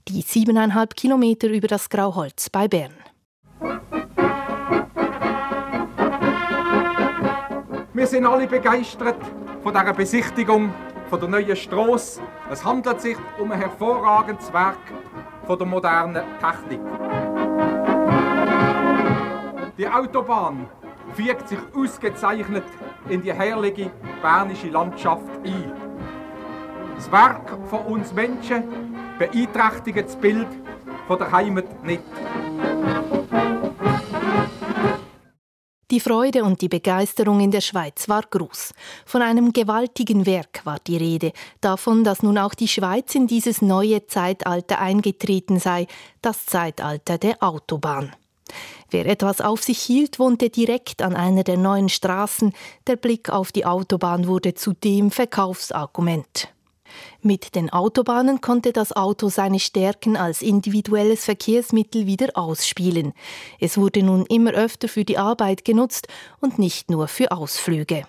die 0.08 0.22
siebeneinhalb 0.22 0.96
Kilometer 0.96 1.48
über 1.48 1.68
das 1.68 1.88
Grauholz 1.88 2.50
bei 2.50 2.68
Bern. 2.68 2.92
Wir 7.98 8.06
sind 8.06 8.26
alle 8.26 8.46
begeistert 8.46 9.16
von 9.60 9.74
dieser 9.74 9.92
Besichtigung 9.92 10.72
von 11.10 11.18
der 11.18 11.28
neuen 11.28 11.56
Straße. 11.56 12.20
Es 12.48 12.64
handelt 12.64 13.00
sich 13.00 13.16
um 13.40 13.50
ein 13.50 13.58
hervorragendes 13.58 14.52
Werk 14.52 14.78
von 15.44 15.58
der 15.58 15.66
modernen 15.66 16.22
Technik. 16.38 16.80
Die 19.76 19.88
Autobahn 19.88 20.68
fügt 21.14 21.48
sich 21.48 21.58
ausgezeichnet 21.74 22.62
in 23.08 23.20
die 23.20 23.32
herrliche 23.32 23.90
bernische 24.22 24.68
Landschaft 24.68 25.28
ein. 25.44 25.72
Das 26.94 27.10
Werk 27.10 27.50
von 27.68 27.80
uns 27.80 28.12
Menschen 28.12 28.62
beeinträchtigt 29.18 30.04
das 30.04 30.14
Bild 30.14 30.46
von 31.08 31.18
der 31.18 31.32
Heimat 31.32 31.82
nicht. 31.82 32.04
Die 35.90 36.00
Freude 36.00 36.44
und 36.44 36.60
die 36.60 36.68
Begeisterung 36.68 37.40
in 37.40 37.50
der 37.50 37.62
Schweiz 37.62 38.10
war 38.10 38.22
groß. 38.22 38.74
Von 39.06 39.22
einem 39.22 39.54
gewaltigen 39.54 40.26
Werk 40.26 40.60
war 40.64 40.78
die 40.86 40.98
Rede, 40.98 41.32
davon, 41.62 42.04
dass 42.04 42.22
nun 42.22 42.36
auch 42.36 42.52
die 42.52 42.68
Schweiz 42.68 43.14
in 43.14 43.26
dieses 43.26 43.62
neue 43.62 44.06
Zeitalter 44.06 44.80
eingetreten 44.80 45.58
sei, 45.58 45.86
das 46.20 46.44
Zeitalter 46.44 47.16
der 47.16 47.42
Autobahn. 47.42 48.14
Wer 48.90 49.06
etwas 49.06 49.40
auf 49.40 49.62
sich 49.62 49.78
hielt, 49.78 50.18
wohnte 50.18 50.50
direkt 50.50 51.00
an 51.00 51.16
einer 51.16 51.42
der 51.42 51.56
neuen 51.56 51.88
Straßen. 51.88 52.52
Der 52.86 52.96
Blick 52.96 53.30
auf 53.30 53.50
die 53.50 53.64
Autobahn 53.64 54.26
wurde 54.26 54.52
zu 54.52 54.74
dem 54.74 55.10
Verkaufsargument. 55.10 56.48
Mit 57.22 57.54
den 57.54 57.70
Autobahnen 57.70 58.40
konnte 58.40 58.72
das 58.72 58.94
Auto 58.94 59.28
seine 59.28 59.60
Stärken 59.60 60.16
als 60.16 60.42
individuelles 60.42 61.24
Verkehrsmittel 61.24 62.06
wieder 62.06 62.28
ausspielen. 62.34 63.12
Es 63.60 63.78
wurde 63.78 64.02
nun 64.02 64.26
immer 64.26 64.52
öfter 64.52 64.88
für 64.88 65.04
die 65.04 65.18
Arbeit 65.18 65.64
genutzt 65.64 66.08
und 66.40 66.58
nicht 66.58 66.90
nur 66.90 67.08
für 67.08 67.32
Ausflüge. 67.32 68.04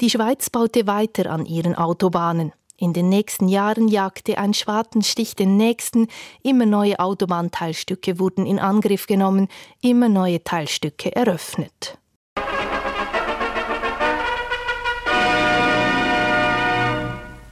Die 0.00 0.10
Schweiz 0.10 0.50
baute 0.50 0.86
weiter 0.86 1.30
an 1.30 1.46
ihren 1.46 1.74
Autobahnen. 1.74 2.52
In 2.78 2.92
den 2.92 3.08
nächsten 3.08 3.48
Jahren 3.48 3.88
jagte 3.88 4.36
ein 4.36 4.52
Schwartenstich 4.52 5.34
den 5.34 5.56
nächsten, 5.56 6.08
immer 6.42 6.66
neue 6.66 6.98
Autobahnteilstücke 6.98 8.18
wurden 8.18 8.44
in 8.44 8.58
Angriff 8.58 9.06
genommen, 9.06 9.48
immer 9.80 10.10
neue 10.10 10.44
Teilstücke 10.44 11.14
eröffnet. 11.16 11.98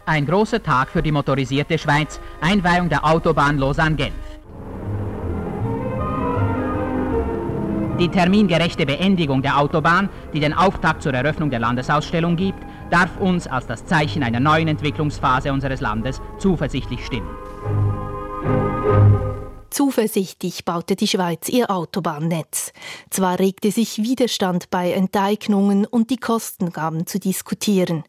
Ein 0.07 0.27
großer 0.27 0.63
Tag 0.63 0.91
für 0.91 1.03
die 1.03 1.13
motorisierte 1.13 1.79
Schweiz, 1.79 2.21
Einweihung 2.43 2.91
der 2.91 3.07
Autobahn 3.07 3.57
Lausanne-Genf. 3.57 4.13
Die 7.99 8.09
termingerechte 8.09 8.85
Beendigung 8.85 9.41
der 9.41 9.59
Autobahn, 9.59 10.11
die 10.35 10.41
den 10.41 10.53
Auftakt 10.53 11.03
zur 11.03 11.15
Eröffnung 11.15 11.49
der 11.49 11.61
Landesausstellung 11.61 12.37
gibt, 12.37 12.59
darf 12.91 13.17
uns 13.19 13.47
als 13.47 13.67
das 13.67 13.87
Zeichen 13.87 14.23
einer 14.23 14.41
neuen 14.41 14.69
Entwicklungsphase 14.69 15.51
unseres 15.51 15.81
Landes 15.81 16.21
zuversichtlich 16.39 17.07
stimmen. 17.07 17.31
Zuversichtlich 19.75 20.65
baute 20.65 20.95
die 20.95 21.09
Schweiz 21.09 21.49
ihr 21.49 21.69
Autobahnnetz. 21.69 22.73
Zwar 23.11 23.41
regte 23.41 23.73
sich 23.73 24.01
Widerstand 24.01 24.71
bei 24.71 24.93
Enteignungen 24.93 25.85
und 25.85 26.11
die 26.11 26.17
Kosten 26.17 26.71
gaben 26.71 27.09
zu 27.09 27.19
diskutieren. 27.19 28.05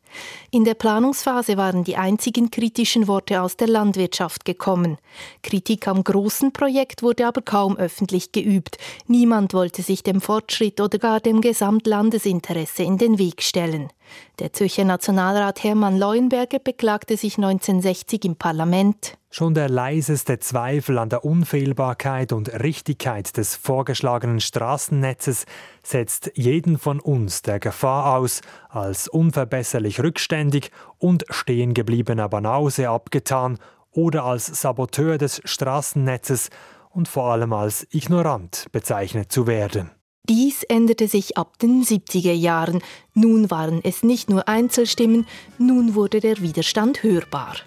In 0.52 0.64
der 0.64 0.76
Planungsphase 0.76 1.58
waren 1.58 1.84
die 1.84 1.98
einzigen 1.98 2.52
kritischen 2.52 3.08
Worte 3.08 3.42
aus 3.42 3.58
der 3.58 3.68
Landwirtschaft 3.68 4.46
gekommen. 4.46 5.00
Kritik 5.42 5.88
am 5.88 6.04
großen 6.04 6.54
Projekt 6.54 7.02
wurde 7.02 7.26
aber 7.26 7.42
kaum 7.42 7.78
öffentlich 7.78 8.32
geübt. 8.32 8.78
Niemand 9.08 9.56
wollte 9.56 9.82
sich 9.82 10.04
dem 10.04 10.22
Fortschritt 10.22 10.80
oder 10.80 11.00
gar 11.00 11.20
dem 11.20 11.42
Gesamtlandesinteresse 11.42 12.84
in 12.84 13.00
den 13.00 13.18
Weg 13.18 13.42
stellen. 13.42 13.90
Der 14.38 14.54
Zürcher 14.54 14.84
Nationalrat 14.84 15.64
Hermann 15.64 15.98
Leuenberger 15.98 16.60
beklagte 16.60 17.18
sich 17.18 17.38
1960 17.38 18.24
im 18.24 18.36
Parlament. 18.36 19.18
Schon 19.38 19.54
der 19.54 19.68
leiseste 19.68 20.40
Zweifel 20.40 20.98
an 20.98 21.10
der 21.10 21.26
Unfehlbarkeit 21.26 22.32
und 22.32 22.54
Richtigkeit 22.64 23.36
des 23.36 23.58
vorgeschlagenen 23.58 24.40
Straßennetzes 24.40 25.46
setzt 25.84 26.32
jeden 26.36 26.78
von 26.78 27.02
uns 27.02 27.42
der 27.42 27.60
Gefahr 27.60 28.16
aus, 28.16 28.40
als 28.70 29.10
unverbesserlich 29.10 30.00
rückständig 30.00 30.72
und 31.00 31.26
stehengebliebener 31.30 32.30
Banause 32.30 32.88
abgetan 32.88 33.60
oder 33.92 34.24
als 34.24 34.46
Saboteur 34.46 35.18
des 35.18 35.42
Straßennetzes 35.44 36.50
und 36.92 37.10
vor 37.10 37.26
allem 37.34 37.52
als 37.52 37.86
ignorant 37.92 38.68
bezeichnet 38.72 39.34
zu 39.34 39.48
werden. 39.48 39.92
Dies 40.30 40.64
änderte 40.64 41.10
sich 41.10 41.38
ab 41.38 41.60
den 41.60 41.84
70er 41.84 42.32
Jahren. 42.32 42.82
Nun 43.14 43.52
waren 43.52 43.82
es 43.84 44.02
nicht 44.02 44.30
nur 44.30 44.48
Einzelstimmen, 44.48 45.28
nun 45.58 45.94
wurde 45.94 46.22
der 46.22 46.40
Widerstand 46.40 47.04
hörbar. 47.04 47.58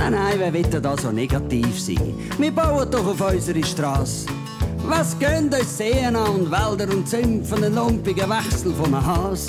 Nein, 0.00 0.12
nein, 0.12 0.34
wer 0.38 0.50
will 0.50 0.62
da 0.62 0.96
so 0.96 1.12
negativ 1.12 1.78
sein? 1.78 2.14
Wir 2.38 2.50
bauen 2.50 2.90
doch 2.90 3.06
auf 3.06 3.20
unsere 3.20 3.62
Straße. 3.62 4.26
Was 4.84 5.18
gehen 5.18 5.52
uns 5.52 5.76
Seen 5.76 6.16
an 6.16 6.36
und 6.36 6.50
Wälder 6.50 6.90
und 6.90 7.06
Zümpfen 7.06 7.44
von 7.44 7.60
den 7.60 7.74
lumpigen 7.74 8.30
Wechsel 8.30 8.72
von 8.72 8.94
einem 8.94 9.06
Has? 9.06 9.48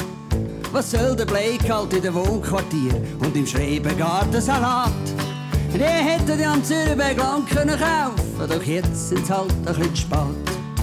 Was 0.74 0.91
soll 0.91 1.15
der 1.15 1.25
Bleik 1.25 1.70
halt 1.70 1.93
in 1.93 2.01
den 2.01 2.13
Wohnquartier 2.13 3.01
und 3.20 3.34
im 3.34 3.48
Schrebengarten 3.48 4.41
Salat? 4.41 4.91
Die 5.74 5.79
hätten 5.79 6.38
die 6.38 6.46
am 6.46 6.62
Zürichberg 6.62 7.17
lang 7.17 7.46
können 7.46 7.79
kaufen 7.79 8.50
doch 8.50 8.63
jetzt 8.63 9.10
sind's 9.10 9.29
halt 9.29 9.51
ein 9.51 9.63
bisschen 9.63 9.96
spät. 9.96 10.17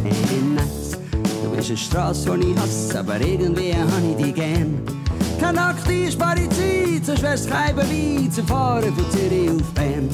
Hey, 0.03 0.43
Netz, 0.55 0.97
du 1.43 1.51
bist 1.51 1.69
eine 1.69 1.77
Straße, 1.77 2.39
die 2.39 2.53
ich 2.53 2.59
hasse, 2.59 3.01
aber 3.01 3.21
irgendwie 3.21 3.75
hab 3.75 4.19
ich 4.19 4.25
dich 4.25 4.35
gern. 4.35 4.98
Keine 5.41 5.63
aktive 5.63 6.11
spare 6.11 6.49
Zeit, 6.49 7.05
sonst 7.05 7.23
wär's 7.23 7.47
kein 7.47 7.75
Beweis 7.75 8.35
zum 8.35 8.47
Fahren 8.47 8.95
von 8.95 9.11
Zürich 9.11 9.51
auf 9.51 9.75
Bern. 9.75 10.09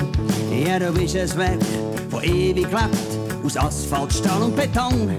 Ja, 0.50 0.78
du 0.78 0.92
bist 0.92 1.16
ein 1.16 1.36
Werk, 1.36 1.60
das 2.10 2.22
ewig 2.22 2.66
lebt, 2.70 3.44
aus 3.44 3.56
Asphalt, 3.56 4.12
Stahl 4.12 4.42
und 4.42 4.56
Beton. 4.56 5.10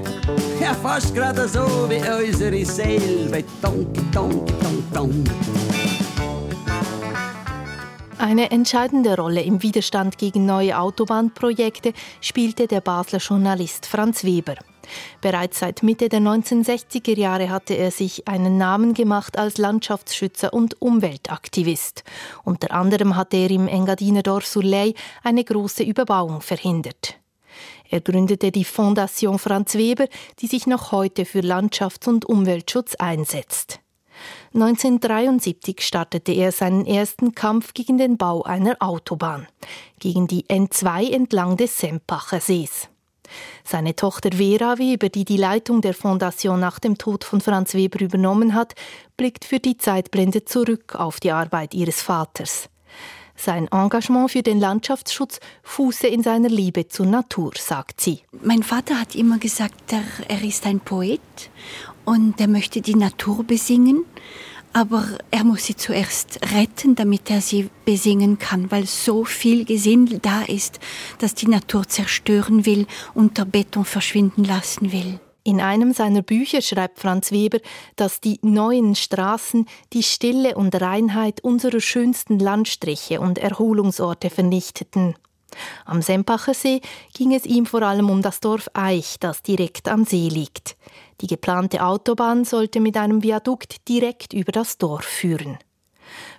Ja, 0.61 0.73
fast 0.73 1.13
gerade 1.13 1.47
so 1.47 1.89
wie 1.89 2.27
unsere 2.27 2.65
Seele, 2.65 3.29
Beton, 3.29 3.91
Beton, 3.91 4.45
Beton, 4.45 4.83
Beton. 4.91 5.23
Eine 8.17 8.49
entscheidende 8.49 9.15
Rolle 9.15 9.41
im 9.41 9.61
Widerstand 9.61 10.17
gegen 10.17 10.45
neue 10.45 10.79
Autobahnprojekte 10.79 11.93
spielte 12.21 12.65
der 12.67 12.81
Basler 12.81 13.19
Journalist 13.19 13.85
Franz 13.85 14.23
Weber. 14.23 14.55
Bereits 15.21 15.59
seit 15.59 15.83
Mitte 15.83 16.09
der 16.09 16.19
1960er 16.19 17.17
Jahre 17.17 17.49
hatte 17.49 17.73
er 17.73 17.91
sich 17.91 18.27
einen 18.27 18.57
Namen 18.57 18.93
gemacht 18.93 19.37
als 19.37 19.57
Landschaftsschützer 19.57 20.53
und 20.53 20.81
Umweltaktivist. 20.81 22.03
Unter 22.43 22.71
anderem 22.71 23.15
hatte 23.15 23.37
er 23.37 23.51
im 23.51 23.67
Engadiner 23.67 24.23
Dorf 24.23 24.45
Soleil 24.45 24.93
eine 25.23 25.43
große 25.43 25.83
Überbauung 25.83 26.41
verhindert. 26.41 27.19
Er 27.89 28.01
gründete 28.01 28.51
die 28.51 28.65
Fondation 28.65 29.39
Franz 29.39 29.75
Weber, 29.75 30.07
die 30.39 30.47
sich 30.47 30.67
noch 30.67 30.91
heute 30.91 31.25
für 31.25 31.39
Landschafts- 31.39 32.07
und 32.07 32.25
Umweltschutz 32.25 32.95
einsetzt. 32.95 33.79
1973 34.53 35.81
startete 35.81 36.31
er 36.31 36.51
seinen 36.51 36.85
ersten 36.85 37.35
Kampf 37.35 37.73
gegen 37.73 37.97
den 37.97 38.17
Bau 38.17 38.43
einer 38.43 38.77
Autobahn, 38.79 39.47
gegen 39.99 40.27
die 40.27 40.45
N2 40.45 41.11
entlang 41.11 41.57
des 41.57 41.77
Sempacher 41.77 42.39
Sees. 42.39 42.89
Seine 43.63 43.95
Tochter 43.95 44.29
Vera, 44.33 44.77
wie 44.77 44.93
über 44.93 45.09
die 45.09 45.25
die 45.25 45.37
Leitung 45.37 45.81
der 45.81 45.93
Fondation 45.93 46.59
nach 46.59 46.79
dem 46.79 46.97
Tod 46.97 47.23
von 47.23 47.41
Franz 47.41 47.73
Weber 47.73 48.01
übernommen 48.01 48.53
hat, 48.53 48.75
blickt 49.17 49.45
für 49.45 49.59
die 49.59 49.77
Zeitblende 49.77 50.45
zurück 50.45 50.95
auf 50.95 51.19
die 51.19 51.31
Arbeit 51.31 51.73
ihres 51.73 52.01
Vaters. 52.01 52.69
Sein 53.35 53.67
Engagement 53.71 54.31
für 54.31 54.43
den 54.43 54.59
Landschaftsschutz 54.59 55.39
fuße 55.63 56.07
in 56.07 56.23
seiner 56.23 56.49
Liebe 56.49 56.87
zur 56.87 57.05
Natur, 57.05 57.51
sagt 57.57 57.99
sie. 57.99 58.21
Mein 58.41 58.63
Vater 58.63 58.99
hat 58.99 59.13
immer 59.13 59.39
gesagt, 59.39 59.91
er, 59.91 60.03
er 60.29 60.41
ist 60.41 60.65
ein 60.65 60.79
Poet 60.79 61.19
und 62.05 62.39
er 62.39 62.47
möchte 62.47 62.81
die 62.81 62.95
Natur 62.95 63.43
besingen, 63.43 64.05
aber 64.75 65.05
er 65.31 65.45
muss 65.45 65.63
sie 65.63 65.77
zuerst 65.77 66.37
retten, 66.53 66.95
damit 66.95 67.31
er 67.31 67.39
sie 67.39 67.69
besingen 67.85 68.39
kann, 68.39 68.69
weil 68.71 68.85
so 68.85 69.23
viel 69.23 69.63
Gesindel 69.63 70.19
da 70.19 70.41
ist, 70.41 70.81
dass 71.17 71.33
die 71.33 71.47
Natur 71.47 71.87
zerstören 71.87 72.65
will, 72.65 72.85
unter 73.13 73.45
Beton 73.45 73.85
verschwinden 73.85 74.43
lassen 74.43 74.91
will. 74.91 75.21
In 75.45 75.61
einem 75.61 75.93
seiner 75.93 76.23
Bücher 76.23 76.61
schreibt 76.61 76.99
Franz 76.99 77.31
Weber, 77.31 77.59
dass 77.95 78.19
die 78.19 78.37
neuen 78.41 78.95
Straßen 78.95 79.65
die 79.93 80.03
Stille 80.03 80.55
und 80.55 80.75
Reinheit 80.81 81.39
unserer 81.41 81.79
schönsten 81.79 82.37
Landstriche 82.37 83.21
und 83.21 83.37
Erholungsorte 83.37 84.29
vernichteten. 84.29 85.15
Am 85.85 86.01
Sempacher 86.01 86.53
See 86.53 86.81
ging 87.13 87.33
es 87.33 87.45
ihm 87.45 87.65
vor 87.65 87.81
allem 87.81 88.09
um 88.09 88.21
das 88.21 88.41
Dorf 88.41 88.69
Eich, 88.73 89.17
das 89.21 89.41
direkt 89.41 89.87
am 89.87 90.03
See 90.03 90.27
liegt. 90.27 90.75
Die 91.21 91.27
geplante 91.27 91.83
Autobahn 91.83 92.43
sollte 92.43 92.79
mit 92.79 92.97
einem 92.97 93.23
Viadukt 93.23 93.87
direkt 93.87 94.33
über 94.33 94.51
das 94.51 94.77
Dorf 94.77 95.05
führen. 95.05 95.57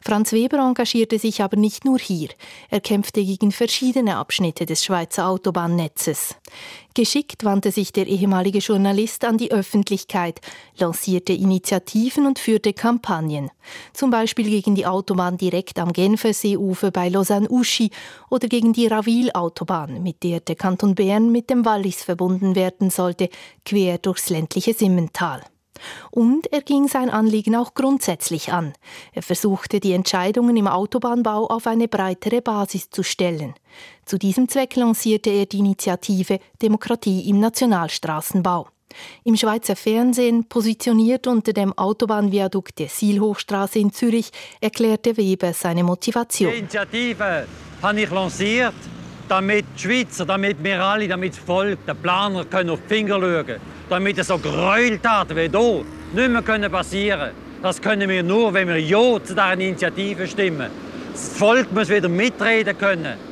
Franz 0.01 0.33
Weber 0.33 0.59
engagierte 0.59 1.19
sich 1.19 1.43
aber 1.43 1.57
nicht 1.57 1.85
nur 1.85 1.99
hier. 1.99 2.29
Er 2.71 2.81
kämpfte 2.81 3.25
gegen 3.25 3.53
verschiedene 3.53 4.17
Abschnitte 4.17 4.67
des 4.67 4.85
Schweizer 4.85 5.29
Autobahnnetzes. 5.29 6.37
Geschickt 6.95 7.45
wandte 7.45 7.73
sich 7.73 7.93
der 7.93 8.07
ehemalige 8.07 8.61
Journalist 8.61 9.25
an 9.25 9.37
die 9.37 9.53
Öffentlichkeit, 9.53 10.41
lancierte 10.79 11.35
Initiativen 11.35 12.27
und 12.27 12.39
führte 12.39 12.73
Kampagnen. 12.73 13.51
Zum 13.93 14.11
Beispiel 14.11 14.49
gegen 14.49 14.75
die 14.75 14.87
Autobahn 14.87 15.37
direkt 15.37 15.79
am 15.79 15.93
Genferseeufer 15.93 16.91
bei 16.91 17.09
Lausanne-Uschi 17.11 17.91
oder 18.31 18.49
gegen 18.49 18.73
die 18.73 18.87
Ravil-Autobahn, 18.87 20.03
mit 20.03 20.23
der 20.23 20.41
der 20.41 20.57
Kanton 20.57 20.95
Bern 20.95 21.31
mit 21.31 21.51
dem 21.51 21.65
Wallis 21.65 22.03
verbunden 22.03 22.55
werden 22.55 22.91
sollte, 22.91 23.29
quer 23.65 23.99
durchs 23.99 24.31
ländliche 24.31 24.73
Simmental. 24.73 25.43
Und 26.11 26.53
er 26.53 26.63
ging 26.63 26.89
sein 26.89 27.11
Anliegen 27.11 27.57
auch 27.57 27.75
grundsätzlich 27.75 28.53
an. 28.53 28.73
Er 29.13 29.23
versuchte, 29.23 29.81
die 29.81 29.93
Entscheidungen 29.93 30.57
im 30.57 30.67
Autobahnbau 30.67 31.47
auf 31.47 31.67
eine 31.67 31.89
breitere 31.89 32.41
Basis 32.41 32.91
zu 32.91 33.03
stellen. 33.03 33.55
Zu 34.05 34.19
diesem 34.19 34.49
Zweck 34.49 34.77
lancierte 34.77 35.31
er 35.31 35.47
die 35.47 35.59
Initiative 35.59 36.39
Demokratie 36.63 37.29
im 37.29 37.41
Nationalstraßenbau. 37.41 38.69
Im 39.25 39.37
Schweizer 39.37 39.77
Fernsehen, 39.77 40.45
positioniert 40.49 41.27
unter 41.27 41.53
dem 41.53 41.77
Autobahnviadukt 41.77 42.79
der 42.79 42.89
Sielhochstraße 42.89 43.79
in 43.79 43.93
Zürich, 43.93 44.31
erklärte 44.61 45.17
Weber 45.17 45.53
seine 45.53 45.85
Motivation. 45.85 46.53
Die 46.53 46.59
Initiative 46.59 47.47
habe 47.83 48.01
ich 48.01 48.11
lanciert, 48.11 48.75
damit 49.29 49.65
die 49.77 49.83
Schweizer, 49.83 50.25
damit 50.25 50.63
wir 50.63 50.83
alle, 50.83 51.09
damit 51.09 51.33
das 51.33 51.39
Volk, 51.41 51.79
der 51.87 51.95
Planer 51.95 52.45
können 52.45 52.71
auf 52.71 52.81
die 52.89 52.95
Finger 52.95 53.21
schauen 53.21 53.57
damit 53.89 54.25
so 54.25 54.39
Gräueltaten 54.39 55.37
wie 55.37 55.49
hier 55.49 55.85
nicht 56.13 56.47
mehr 56.49 56.69
passieren 56.71 57.21
können. 57.21 57.47
Das 57.63 57.81
können 57.81 58.09
wir 58.09 58.23
nur, 58.23 58.53
wenn 58.53 58.69
wir 58.69 58.81
Ja 58.81 59.23
zu 59.23 59.35
dieser 59.35 59.53
Initiative 59.53 60.27
stimmen. 60.27 60.71
Das 61.13 61.29
Volk 61.39 61.73
muss 61.73 61.89
wieder 61.89 62.09
mitreden 62.09 62.77
können. 62.77 63.26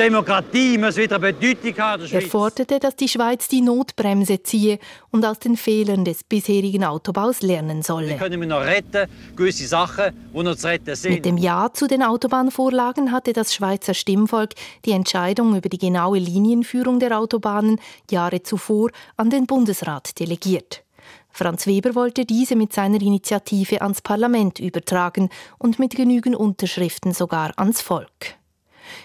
Demokratie 0.00 0.78
muss 0.78 0.96
wieder 0.96 1.18
Bedeutung 1.18 1.76
haben. 1.76 2.06
Er 2.10 2.22
forderte, 2.22 2.78
dass 2.78 2.96
die 2.96 3.06
Schweiz 3.06 3.48
die 3.48 3.60
Notbremse 3.60 4.42
ziehe 4.42 4.78
und 5.10 5.26
aus 5.26 5.38
den 5.40 5.58
Fehlern 5.58 6.06
des 6.06 6.24
bisherigen 6.24 6.84
Autobaus 6.84 7.42
lernen 7.42 7.82
solle. 7.82 8.08
Wir 8.08 8.16
können 8.16 8.40
wir 8.40 8.48
noch 8.48 8.62
retten, 8.62 9.10
gewisse 9.36 9.66
Sachen, 9.66 10.14
die 10.34 10.42
noch 10.42 10.56
zu 10.56 10.68
retten 10.68 10.94
sind. 10.96 11.12
Mit 11.12 11.26
dem 11.26 11.36
Ja 11.36 11.68
zu 11.74 11.86
den 11.86 12.02
Autobahnvorlagen 12.02 13.12
hatte 13.12 13.34
das 13.34 13.54
Schweizer 13.54 13.92
Stimmvolk 13.92 14.54
die 14.86 14.92
Entscheidung 14.92 15.54
über 15.54 15.68
die 15.68 15.76
genaue 15.76 16.18
Linienführung 16.18 16.98
der 16.98 17.18
Autobahnen 17.18 17.78
Jahre 18.10 18.42
zuvor 18.42 18.90
an 19.18 19.28
den 19.28 19.46
Bundesrat 19.46 20.18
delegiert. 20.18 20.82
Franz 21.28 21.66
Weber 21.66 21.94
wollte 21.94 22.24
diese 22.24 22.56
mit 22.56 22.72
seiner 22.72 23.02
Initiative 23.02 23.82
ans 23.82 24.00
Parlament 24.00 24.60
übertragen 24.60 25.28
und 25.58 25.78
mit 25.78 25.94
genügend 25.94 26.36
Unterschriften 26.36 27.12
sogar 27.12 27.52
ans 27.58 27.82
Volk. 27.82 28.39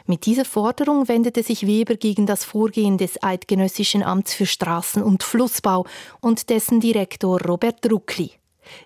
Mit 0.05 0.25
dieser 0.25 0.45
Forderung 0.45 1.07
wendete 1.07 1.43
sich 1.43 1.65
Weber 1.65 1.95
gegen 1.95 2.25
das 2.25 2.43
Vorgehen 2.43 2.97
des 2.97 3.21
Eidgenössischen 3.21 4.03
Amts 4.03 4.33
für 4.33 4.45
Straßen- 4.45 5.03
und 5.03 5.23
Flussbau 5.23 5.85
und 6.21 6.49
dessen 6.49 6.79
Direktor 6.79 7.41
Robert 7.41 7.89
Ruckli. 7.91 8.31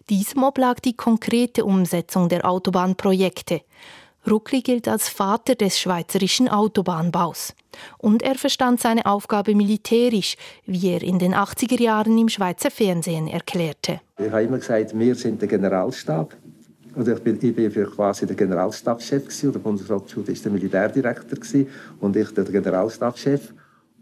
Diesem 0.10 0.44
oblag 0.44 0.80
die 0.80 0.96
konkrete 0.96 1.66
Umsetzung 1.66 2.30
der 2.30 2.46
Autobahnprojekte. 2.46 3.62
Ruckli 4.30 4.62
gilt 4.62 4.88
als 4.88 5.10
Vater 5.10 5.56
des 5.56 5.80
schweizerischen 5.80 6.50
Autobahnbaus. 6.50 7.54
Und 7.98 8.22
er 8.22 8.36
verstand 8.36 8.82
seine 8.82 9.06
Aufgabe 9.06 9.56
militärisch, 9.56 10.36
wie 10.66 10.90
er 10.90 11.02
in 11.02 11.20
den 11.20 11.34
80er 11.34 11.82
Jahren 11.82 12.18
im 12.18 12.30
Schweizer 12.30 12.70
Fernsehen 12.70 13.28
erklärte. 13.28 14.02
Ich 14.18 14.30
habe 14.30 14.44
immer 14.44 14.58
gesagt, 14.58 14.98
wir 14.98 15.16
sind 15.16 15.42
der 15.42 15.48
Generalstab. 15.48 16.36
Also 16.96 17.14
ich, 17.14 17.20
bin, 17.20 17.38
ich 17.42 17.56
bin 17.56 17.72
für 17.72 17.86
quasi 17.86 18.26
der 18.26 18.36
Generalstabschef 18.36 19.24
gewesen, 19.24 19.52
der 19.52 19.60
Bundesrat 19.60 20.10
Schult 20.10 20.30
ist 20.30 20.44
der 20.44 20.52
Militärdirektor 20.52 21.40
gewesen, 21.40 21.68
und 22.00 22.16
ich 22.16 22.32
der 22.34 22.44
Generalstabschef. 22.46 23.54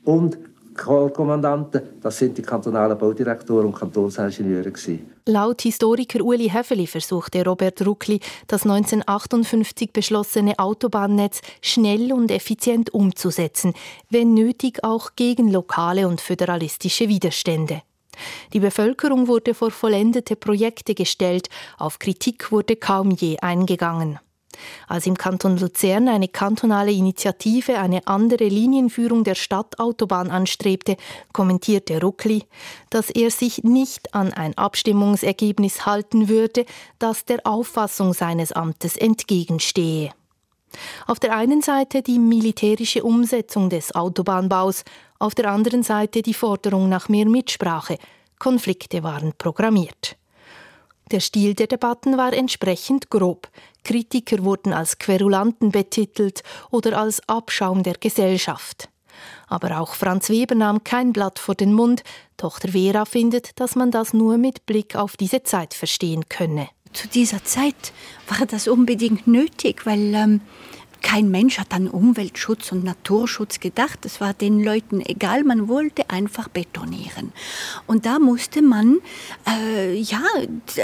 Und 0.03 0.37
Korpskommandanten, 0.77 1.81
das 2.01 2.17
sind 2.19 2.37
die 2.37 2.41
kantonalen 2.43 2.97
Baudirektoren 2.97 3.65
und 3.65 3.75
Kantonsingenieure 3.75 4.71
gewesen. 4.71 5.11
Laut 5.25 5.61
Historiker 5.63 6.23
Uli 6.23 6.49
Häfeli 6.49 6.87
versuchte 6.87 7.43
Robert 7.43 7.85
Ruckli, 7.85 8.19
das 8.47 8.63
1958 8.63 9.91
beschlossene 9.91 10.57
Autobahnnetz 10.57 11.41
schnell 11.61 12.13
und 12.13 12.31
effizient 12.31 12.93
umzusetzen, 12.93 13.73
wenn 14.09 14.33
nötig 14.33 14.83
auch 14.83 15.11
gegen 15.15 15.51
lokale 15.51 16.07
und 16.07 16.21
föderalistische 16.21 17.09
Widerstände. 17.09 17.81
Die 18.53 18.59
Bevölkerung 18.59 19.27
wurde 19.27 19.53
vor 19.53 19.71
vollendete 19.71 20.35
Projekte 20.35 20.95
gestellt, 20.95 21.49
auf 21.77 21.99
Kritik 21.99 22.51
wurde 22.51 22.75
kaum 22.75 23.11
je 23.11 23.37
eingegangen. 23.39 24.19
Als 24.87 25.05
im 25.05 25.17
Kanton 25.17 25.57
Luzern 25.57 26.07
eine 26.07 26.27
kantonale 26.27 26.91
Initiative 26.91 27.79
eine 27.79 28.07
andere 28.07 28.45
Linienführung 28.45 29.23
der 29.23 29.35
Stadtautobahn 29.35 30.31
anstrebte, 30.31 30.97
kommentierte 31.33 32.01
Ruckli, 32.01 32.43
dass 32.89 33.09
er 33.09 33.31
sich 33.31 33.63
nicht 33.63 34.13
an 34.13 34.33
ein 34.33 34.57
Abstimmungsergebnis 34.57 35.85
halten 35.85 36.29
würde, 36.29 36.65
das 36.99 37.25
der 37.25 37.45
Auffassung 37.45 38.13
seines 38.13 38.51
Amtes 38.51 38.97
entgegenstehe. 38.97 40.11
Auf 41.05 41.19
der 41.19 41.35
einen 41.35 41.61
Seite 41.61 42.01
die 42.01 42.19
militärische 42.19 43.03
Umsetzung 43.03 43.69
des 43.69 43.95
Autobahnbaus, 43.95 44.83
auf 45.19 45.35
der 45.35 45.51
anderen 45.51 45.83
Seite 45.83 46.21
die 46.21 46.33
Forderung 46.33 46.89
nach 46.89 47.09
mehr 47.09 47.27
Mitsprache. 47.27 47.97
Konflikte 48.39 49.03
waren 49.03 49.33
programmiert. 49.37 50.17
Der 51.11 51.21
Stil 51.21 51.53
der 51.53 51.67
Debatten 51.67 52.17
war 52.17 52.33
entsprechend 52.33 53.09
grob. 53.09 53.47
Kritiker 53.83 54.43
wurden 54.43 54.73
als 54.73 54.97
Querulanten 54.97 55.71
betitelt 55.71 56.43
oder 56.69 56.99
als 56.99 57.21
Abschaum 57.29 57.83
der 57.83 57.95
Gesellschaft. 57.95 58.89
Aber 59.47 59.79
auch 59.79 59.95
Franz 59.95 60.29
Weber 60.29 60.55
nahm 60.55 60.83
kein 60.83 61.13
Blatt 61.13 61.39
vor 61.39 61.55
den 61.55 61.73
Mund. 61.73 62.03
Tochter 62.35 62.69
Vera 62.69 63.05
findet, 63.05 63.59
dass 63.59 63.75
man 63.75 63.89
das 63.91 64.13
nur 64.13 64.37
mit 64.37 64.65
Blick 64.65 64.95
auf 64.95 65.17
diese 65.17 65.43
Zeit 65.43 65.73
verstehen 65.73 66.27
könne. 66.29 66.67
Zu 66.93 67.07
dieser 67.07 67.43
Zeit 67.43 67.93
war 68.27 68.45
das 68.45 68.67
unbedingt 68.67 69.27
nötig, 69.27 69.85
weil 69.85 70.13
ähm, 70.13 70.41
kein 71.01 71.29
Mensch 71.29 71.57
hat 71.59 71.73
an 71.73 71.87
Umweltschutz 71.87 72.71
und 72.71 72.83
Naturschutz 72.83 73.59
gedacht. 73.59 74.05
Es 74.05 74.19
war 74.21 74.33
den 74.33 74.63
Leuten 74.63 75.01
egal, 75.01 75.43
man 75.43 75.67
wollte 75.67 76.09
einfach 76.09 76.47
betonieren. 76.47 77.31
Und 77.85 78.05
da 78.05 78.19
musste 78.19 78.61
man 78.61 78.99
äh, 79.47 79.95
ja, 79.95 80.21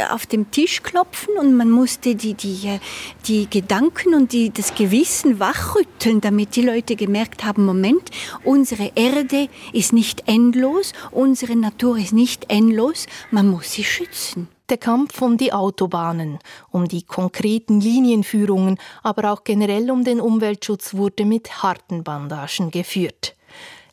auf 0.09 0.25
dem 0.25 0.51
Tisch 0.51 0.83
klopfen 0.83 1.37
und 1.37 1.55
man 1.55 1.69
musste 1.69 2.15
die, 2.15 2.33
die, 2.33 2.79
die 3.27 3.49
Gedanken 3.49 4.13
und 4.13 4.31
die, 4.31 4.49
das 4.49 4.75
Gewissen 4.75 5.39
wachrütteln, 5.39 6.21
damit 6.21 6.55
die 6.55 6.61
Leute 6.61 6.95
gemerkt 6.95 7.43
haben, 7.43 7.65
Moment, 7.65 8.09
unsere 8.43 8.91
Erde 8.95 9.49
ist 9.73 9.93
nicht 9.93 10.27
endlos, 10.27 10.93
unsere 11.11 11.55
Natur 11.55 11.97
ist 11.97 12.13
nicht 12.13 12.49
endlos, 12.49 13.07
man 13.31 13.49
muss 13.49 13.71
sie 13.71 13.83
schützen. 13.83 14.47
Der 14.69 14.77
Kampf 14.77 15.21
um 15.21 15.37
die 15.37 15.51
Autobahnen, 15.51 16.39
um 16.71 16.87
die 16.87 17.03
konkreten 17.03 17.81
Linienführungen, 17.81 18.77
aber 19.03 19.33
auch 19.33 19.43
generell 19.43 19.91
um 19.91 20.05
den 20.05 20.21
Umweltschutz 20.21 20.93
wurde 20.93 21.25
mit 21.25 21.61
harten 21.61 22.03
Bandagen 22.03 22.71
geführt. 22.71 23.35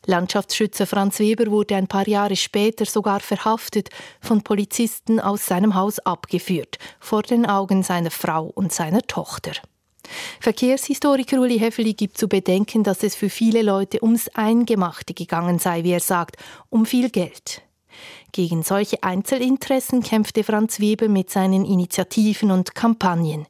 Landschaftsschützer 0.06 0.86
Franz 0.86 1.18
Weber 1.18 1.50
wurde 1.50 1.76
ein 1.76 1.86
paar 1.86 2.08
Jahre 2.08 2.36
später 2.36 2.86
sogar 2.86 3.20
verhaftet, 3.20 3.90
von 4.20 4.42
Polizisten 4.42 5.20
aus 5.20 5.44
seinem 5.44 5.74
Haus 5.74 5.98
abgeführt, 5.98 6.78
vor 7.00 7.22
den 7.22 7.46
Augen 7.46 7.82
seiner 7.82 8.10
Frau 8.10 8.46
und 8.46 8.72
seiner 8.72 9.02
Tochter. 9.02 9.52
Verkehrshistoriker 10.40 11.38
Uli 11.40 11.58
Heffeli 11.58 11.94
gibt 11.94 12.16
zu 12.16 12.28
bedenken, 12.28 12.82
dass 12.82 13.02
es 13.02 13.14
für 13.14 13.28
viele 13.28 13.62
Leute 13.62 14.02
ums 14.02 14.28
Eingemachte 14.28 15.14
gegangen 15.14 15.58
sei, 15.58 15.84
wie 15.84 15.92
er 15.92 16.00
sagt, 16.00 16.36
um 16.70 16.86
viel 16.86 17.10
Geld. 17.10 17.62
Gegen 18.32 18.62
solche 18.62 19.02
Einzelinteressen 19.02 20.02
kämpfte 20.02 20.44
Franz 20.44 20.78
Weber 20.80 21.08
mit 21.08 21.30
seinen 21.30 21.64
Initiativen 21.64 22.50
und 22.50 22.74
Kampagnen. 22.74 23.46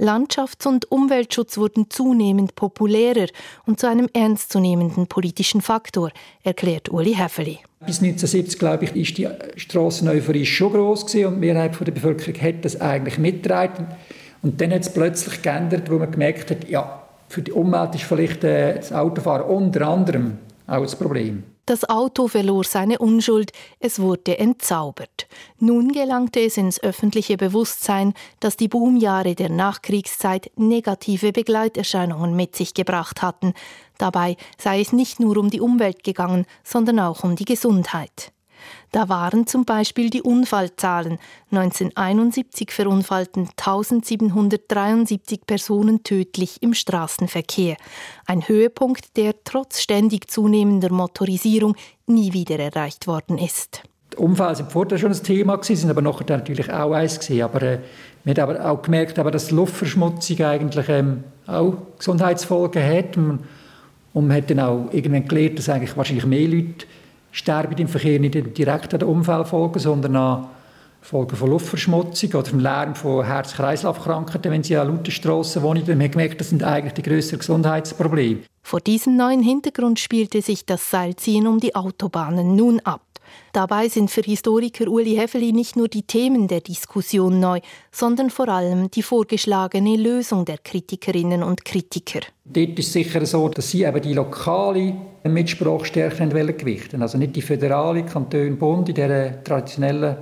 Landschafts- 0.00 0.66
und 0.66 0.90
Umweltschutz 0.90 1.58
wurden 1.58 1.90
zunehmend 1.90 2.54
populärer 2.54 3.26
und 3.66 3.78
zu 3.78 3.86
einem 3.86 4.08
ernstzunehmenden 4.14 5.06
politischen 5.06 5.60
Faktor, 5.60 6.10
erklärt 6.42 6.88
Uli 6.88 7.14
Häfeli. 7.14 7.58
Bis 7.80 8.00
1970, 8.00 8.58
glaube 8.58 8.86
ich, 8.86 8.96
ist 8.96 9.18
die 9.18 9.28
Strasseneuphorie 9.56 10.46
schon 10.46 10.72
groß 10.72 11.06
gewesen 11.06 11.26
und 11.26 11.34
die 11.34 11.40
Mehrheit 11.40 11.78
der 11.78 11.92
Bevölkerung 11.92 12.40
hat 12.40 12.64
das 12.64 12.80
eigentlich 12.80 13.18
mitgetragen. 13.18 13.88
Und 14.42 14.60
dann 14.60 14.72
hat 14.72 14.82
es 14.82 14.92
plötzlich 14.92 15.42
geändert, 15.42 15.90
wo 15.90 15.98
man 15.98 16.10
gemerkt 16.10 16.50
hat, 16.50 16.68
ja, 16.68 17.02
für 17.28 17.42
die 17.42 17.52
Umwelt 17.52 17.94
ist 17.94 18.04
vielleicht 18.04 18.42
äh, 18.42 18.76
das 18.76 18.92
Autofahren 18.92 19.42
unter 19.42 19.86
anderem 19.86 20.38
auch 20.66 20.82
das 20.82 20.96
Problem. 20.96 21.42
Das 21.70 21.88
Auto 21.88 22.26
verlor 22.26 22.64
seine 22.64 22.98
Unschuld, 22.98 23.52
es 23.78 24.00
wurde 24.00 24.36
entzaubert. 24.40 25.28
Nun 25.60 25.92
gelangte 25.92 26.40
es 26.40 26.56
ins 26.56 26.82
öffentliche 26.82 27.36
Bewusstsein, 27.36 28.12
dass 28.40 28.56
die 28.56 28.66
Boomjahre 28.66 29.36
der 29.36 29.50
Nachkriegszeit 29.50 30.50
negative 30.56 31.30
Begleiterscheinungen 31.30 32.34
mit 32.34 32.56
sich 32.56 32.74
gebracht 32.74 33.22
hatten. 33.22 33.54
Dabei 33.98 34.36
sei 34.58 34.80
es 34.80 34.92
nicht 34.92 35.20
nur 35.20 35.36
um 35.36 35.48
die 35.48 35.60
Umwelt 35.60 36.02
gegangen, 36.02 36.44
sondern 36.64 36.98
auch 36.98 37.22
um 37.22 37.36
die 37.36 37.44
Gesundheit. 37.44 38.32
Da 38.92 39.08
waren 39.08 39.46
zum 39.46 39.64
Beispiel 39.64 40.10
die 40.10 40.22
Unfallzahlen. 40.22 41.18
1971 41.52 42.72
verunfallten 42.72 43.48
1773 43.56 45.46
Personen 45.46 46.02
tödlich 46.02 46.60
im 46.60 46.74
Straßenverkehr. 46.74 47.76
Ein 48.26 48.48
Höhepunkt, 48.48 49.16
der 49.16 49.34
trotz 49.44 49.80
ständig 49.80 50.30
zunehmender 50.30 50.92
Motorisierung 50.92 51.76
nie 52.06 52.32
wieder 52.32 52.58
erreicht 52.58 53.06
worden 53.06 53.38
ist. 53.38 53.82
Unfälle 54.16 54.56
sind 54.56 54.72
vorher 54.72 54.98
schon 54.98 55.12
ein 55.12 55.22
Thema 55.22 55.62
sind 55.62 55.88
aber 55.88 56.02
nachher 56.02 56.26
natürlich 56.28 56.72
auch 56.72 56.92
eins 56.92 57.20
gewesen. 57.20 57.42
Aber 57.42 57.62
äh, 57.62 57.78
man 58.24 58.32
hat 58.32 58.38
aber 58.40 58.70
auch 58.70 58.82
gemerkt, 58.82 59.20
aber, 59.20 59.30
dass 59.30 59.52
Luftverschmutzung 59.52 60.40
eigentlich 60.40 60.88
ähm, 60.88 61.22
auch 61.46 61.74
Gesundheitsfolgen 61.96 62.82
hat. 62.82 63.16
Und 63.16 64.26
man 64.26 64.36
hat 64.36 64.50
dann 64.50 64.58
auch 64.58 64.88
irgendwann 64.92 65.28
gelernt, 65.28 65.58
dass 65.58 65.68
eigentlich 65.68 65.96
wahrscheinlich 65.96 66.26
mehr 66.26 66.48
Leute 66.48 66.86
sterben 67.32 67.78
im 67.78 67.88
Verkehr 67.88 68.18
nicht 68.18 68.58
direkt 68.58 68.92
an 68.94 69.00
den 69.00 69.08
Unfallfolgen, 69.08 69.80
sondern 69.80 70.16
an 70.16 70.46
Folgen 71.02 71.34
von 71.34 71.50
Luftverschmutzung 71.50 72.30
oder 72.34 72.44
vom 72.44 72.60
Lärm 72.60 72.94
von 72.94 73.24
Herz-Kreislauf-Krankheiten, 73.24 74.52
wenn 74.52 74.62
sie 74.62 74.76
an 74.76 74.88
lauten 74.88 75.10
Strassen 75.10 75.62
wohnen. 75.62 75.82
Dann 75.84 75.94
haben 75.94 76.00
wir 76.00 76.08
gemerkt, 76.10 76.40
das 76.40 76.50
sind 76.50 76.62
eigentlich 76.62 76.92
die 76.92 77.02
grösseren 77.02 77.38
Gesundheitsprobleme. 77.38 78.40
Vor 78.62 78.80
diesem 78.80 79.16
neuen 79.16 79.42
Hintergrund 79.42 79.98
spielte 79.98 80.42
sich 80.42 80.66
das 80.66 80.90
Seilziehen 80.90 81.46
um 81.46 81.58
die 81.58 81.74
Autobahnen 81.74 82.54
nun 82.54 82.80
ab. 82.80 83.00
Dabei 83.52 83.88
sind 83.88 84.10
für 84.10 84.22
Historiker 84.22 84.86
Uli 84.88 85.16
Heffeli 85.16 85.52
nicht 85.52 85.76
nur 85.76 85.88
die 85.88 86.02
Themen 86.02 86.46
der 86.46 86.60
Diskussion 86.60 87.40
neu, 87.40 87.60
sondern 87.90 88.30
vor 88.30 88.48
allem 88.48 88.90
die 88.90 89.02
vorgeschlagene 89.02 89.96
Lösung 89.96 90.44
der 90.44 90.58
Kritikerinnen 90.58 91.42
und 91.42 91.64
Kritiker. 91.64 92.20
Dort 92.44 92.78
ist 92.78 92.92
sicher 92.92 93.26
so, 93.26 93.48
dass 93.48 93.70
sie 93.70 93.82
eben 93.82 94.00
die 94.00 94.14
lokale 94.14 94.94
Mitsprache 95.24 95.84
stärker 95.84 96.26
gewichten 96.26 97.02
Also 97.02 97.18
nicht 97.18 97.34
die 97.34 97.42
föderale 97.42 98.04
Kanton 98.04 98.56
Bund 98.56 98.88
in 98.88 98.94
dieser 98.94 99.42
traditionellen 99.42 100.16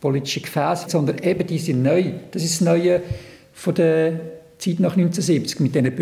politischen 0.00 0.42
Gefäß, 0.42 0.86
sondern 0.88 1.18
eben 1.18 1.46
diese 1.46 1.74
neu. 1.74 2.12
Das 2.30 2.42
ist 2.42 2.60
das 2.60 2.66
Neue 2.66 3.02
von 3.52 3.74
der 3.74 4.20
Zeit 4.58 4.80
nach 4.80 4.96
1970 4.96 5.60
mit 5.60 5.74
diesen 5.74 5.94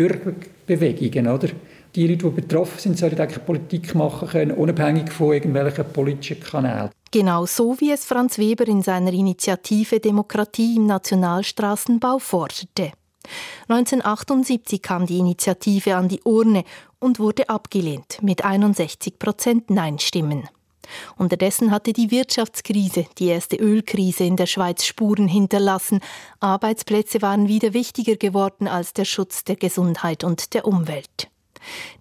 Bürgerbewegungen, 0.77 1.27
oder? 1.27 1.49
die 1.95 2.07
Leute, 2.07 2.29
die 2.29 2.41
betroffen 2.41 2.79
sind, 2.79 2.97
sollen 2.97 3.19
eigentlich 3.19 3.45
Politik 3.45 3.95
machen 3.95 4.27
können, 4.27 4.51
unabhängig 4.51 5.11
von 5.11 5.33
irgendwelchen 5.33 5.85
politischen 5.91 6.39
Kanälen. 6.39 6.89
Genau 7.11 7.45
so 7.45 7.79
wie 7.79 7.91
es 7.91 8.05
Franz 8.05 8.37
Weber 8.37 8.67
in 8.67 8.83
seiner 8.83 9.11
Initiative 9.11 9.99
Demokratie 9.99 10.75
im 10.75 10.85
Nationalstraßenbau 10.85 12.19
forderte. 12.19 12.91
1978 13.67 14.81
kam 14.81 15.05
die 15.05 15.17
Initiative 15.17 15.95
an 15.95 16.07
die 16.07 16.21
Urne 16.23 16.63
und 16.99 17.19
wurde 17.19 17.49
abgelehnt 17.49 18.19
mit 18.21 18.45
61 18.45 19.17
Prozent 19.17 19.69
Nein-Stimmen. 19.69 20.47
Unterdessen 21.17 21.71
hatte 21.71 21.93
die 21.93 22.11
Wirtschaftskrise, 22.11 23.05
die 23.17 23.27
erste 23.27 23.55
Ölkrise 23.55 24.23
in 24.23 24.35
der 24.35 24.45
Schweiz 24.45 24.85
Spuren 24.85 25.27
hinterlassen. 25.27 25.99
Arbeitsplätze 26.39 27.21
waren 27.21 27.47
wieder 27.47 27.73
wichtiger 27.73 28.15
geworden 28.15 28.67
als 28.67 28.93
der 28.93 29.05
Schutz 29.05 29.43
der 29.43 29.55
Gesundheit 29.55 30.23
und 30.23 30.53
der 30.53 30.65
Umwelt. 30.65 31.29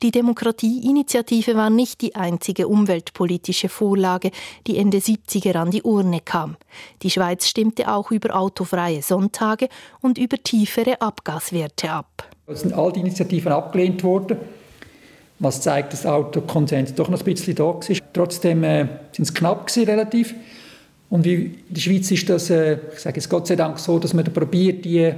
Die 0.02 0.10
Demokratieinitiative 0.10 1.54
war 1.56 1.70
nicht 1.70 2.00
die 2.00 2.14
einzige 2.14 2.68
umweltpolitische 2.68 3.68
Vorlage, 3.68 4.30
die 4.66 4.78
Ende 4.78 4.98
70er 4.98 5.56
an 5.56 5.70
die 5.70 5.82
Urne 5.82 6.20
kam. 6.20 6.56
Die 7.02 7.10
Schweiz 7.10 7.48
stimmte 7.48 7.92
auch 7.92 8.10
über 8.10 8.36
autofreie 8.36 9.02
Sonntage 9.02 9.68
und 10.00 10.18
über 10.18 10.36
tiefere 10.42 11.00
Abgaswerte 11.00 11.90
ab. 11.90 12.28
Es 12.46 12.60
sind 12.60 12.72
all 12.72 12.92
die 12.92 13.00
Initiativen 13.00 13.52
abgelehnt 13.52 14.02
worden. 14.02 14.38
Was 15.40 15.60
zeigt, 15.60 15.92
dass 15.92 16.02
der 16.02 16.14
Autokonsens 16.14 16.94
doch 16.94 17.08
noch 17.08 17.20
ein 17.20 17.24
bisschen 17.24 17.54
da 17.54 17.64
war. 17.64 17.80
Trotzdem 18.12 18.64
äh, 18.64 18.86
sind 19.12 19.24
es 19.24 19.34
knapp 19.34 19.66
gewesen, 19.66 19.88
relativ. 19.88 20.34
Und 21.10 21.26
in 21.26 21.58
der 21.70 21.80
Schweiz 21.80 22.10
ist 22.10 22.28
das, 22.28 22.50
äh, 22.50 22.78
ich 22.92 22.98
sage 22.98 23.18
es 23.18 23.28
Gott 23.28 23.46
sei 23.46 23.56
Dank 23.56 23.78
so, 23.78 23.98
dass 23.98 24.14
man 24.14 24.24
da 24.24 24.30
probiert, 24.30 24.84
die 24.84 25.12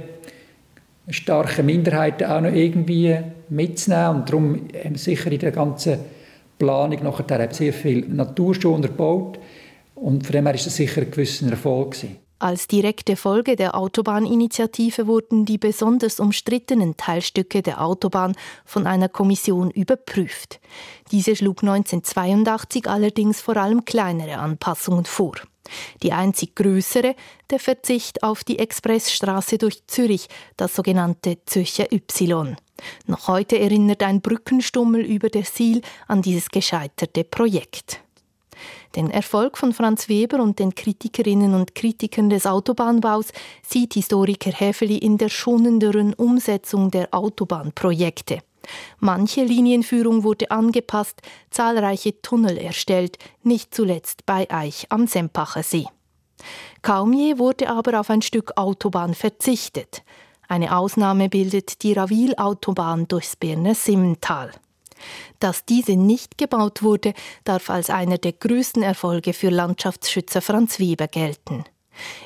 starken 1.09 1.65
Minderheiten 1.65 2.25
auch 2.25 2.41
noch 2.41 2.53
irgendwie 2.53 3.17
mitzunehmen. 3.49 4.17
Und 4.17 4.29
darum 4.29 4.53
haben 4.83 4.91
wir 4.91 4.97
sicher 4.97 5.31
in 5.31 5.39
der 5.39 5.51
ganzen 5.51 5.99
Planung 6.57 7.03
nachher 7.03 7.51
sehr 7.51 7.73
viel 7.73 8.05
Natur 8.07 8.55
schon 8.55 8.75
unterbaut. 8.75 9.39
Und 9.95 10.25
von 10.25 10.33
dem 10.33 10.45
her 10.45 10.55
ist 10.55 10.67
das 10.67 10.75
sicher 10.75 11.01
ein 11.01 11.11
gewisser 11.11 11.49
Erfolg 11.49 11.91
gewesen. 11.91 12.17
Als 12.41 12.65
direkte 12.65 13.17
Folge 13.17 13.55
der 13.55 13.75
Autobahninitiative 13.75 15.05
wurden 15.05 15.45
die 15.45 15.59
besonders 15.59 16.19
umstrittenen 16.19 16.97
Teilstücke 16.97 17.61
der 17.61 17.83
Autobahn 17.83 18.33
von 18.65 18.87
einer 18.87 19.09
Kommission 19.09 19.69
überprüft. 19.69 20.59
Diese 21.11 21.35
schlug 21.35 21.61
1982 21.61 22.89
allerdings 22.89 23.41
vor 23.41 23.57
allem 23.57 23.85
kleinere 23.85 24.39
Anpassungen 24.39 25.05
vor. 25.05 25.35
Die 26.01 26.13
einzig 26.13 26.55
größere, 26.55 27.13
der 27.51 27.59
Verzicht 27.59 28.23
auf 28.23 28.43
die 28.43 28.57
Expressstraße 28.57 29.59
durch 29.59 29.85
Zürich, 29.85 30.27
das 30.57 30.75
sogenannte 30.75 31.37
Zürcher 31.45 31.91
Y. 31.91 32.55
Noch 33.05 33.27
heute 33.27 33.59
erinnert 33.59 34.01
ein 34.01 34.19
Brückenstummel 34.19 35.05
über 35.05 35.29
der 35.29 35.43
Siel 35.43 35.83
an 36.07 36.23
dieses 36.23 36.49
gescheiterte 36.49 37.23
Projekt. 37.23 38.01
Den 38.95 39.09
Erfolg 39.09 39.57
von 39.57 39.73
Franz 39.73 40.09
Weber 40.09 40.41
und 40.41 40.59
den 40.59 40.75
Kritikerinnen 40.75 41.53
und 41.53 41.75
Kritikern 41.75 42.29
des 42.29 42.45
Autobahnbaus 42.45 43.27
sieht 43.65 43.93
Historiker 43.93 44.51
Häfeli 44.51 44.97
in 44.97 45.17
der 45.17 45.29
schonenderen 45.29 46.13
Umsetzung 46.13 46.91
der 46.91 47.13
Autobahnprojekte. 47.13 48.39
Manche 48.99 49.43
Linienführung 49.43 50.23
wurde 50.23 50.51
angepasst, 50.51 51.21
zahlreiche 51.49 52.21
Tunnel 52.21 52.57
erstellt, 52.57 53.17
nicht 53.43 53.73
zuletzt 53.73 54.25
bei 54.25 54.49
Eich 54.51 54.87
am 54.89 55.07
Sempacher 55.07 55.63
See. 55.63 55.85
Kaum 56.81 57.13
je 57.13 57.37
wurde 57.37 57.69
aber 57.69 57.99
auf 57.99 58.09
ein 58.09 58.21
Stück 58.21 58.57
Autobahn 58.57 59.13
verzichtet. 59.13 60.03
Eine 60.47 60.75
Ausnahme 60.75 61.29
bildet 61.29 61.83
die 61.83 61.93
Ravil-Autobahn 61.93 63.07
durchs 63.07 63.35
Berner 63.35 63.75
Simmental. 63.75 64.51
Dass 65.39 65.65
diese 65.65 65.95
nicht 65.95 66.37
gebaut 66.37 66.83
wurde, 66.83 67.13
darf 67.43 67.69
als 67.69 67.89
einer 67.89 68.17
der 68.17 68.33
größten 68.33 68.83
Erfolge 68.83 69.33
für 69.33 69.49
Landschaftsschützer 69.49 70.41
Franz 70.41 70.79
Weber 70.79 71.07
gelten. 71.07 71.65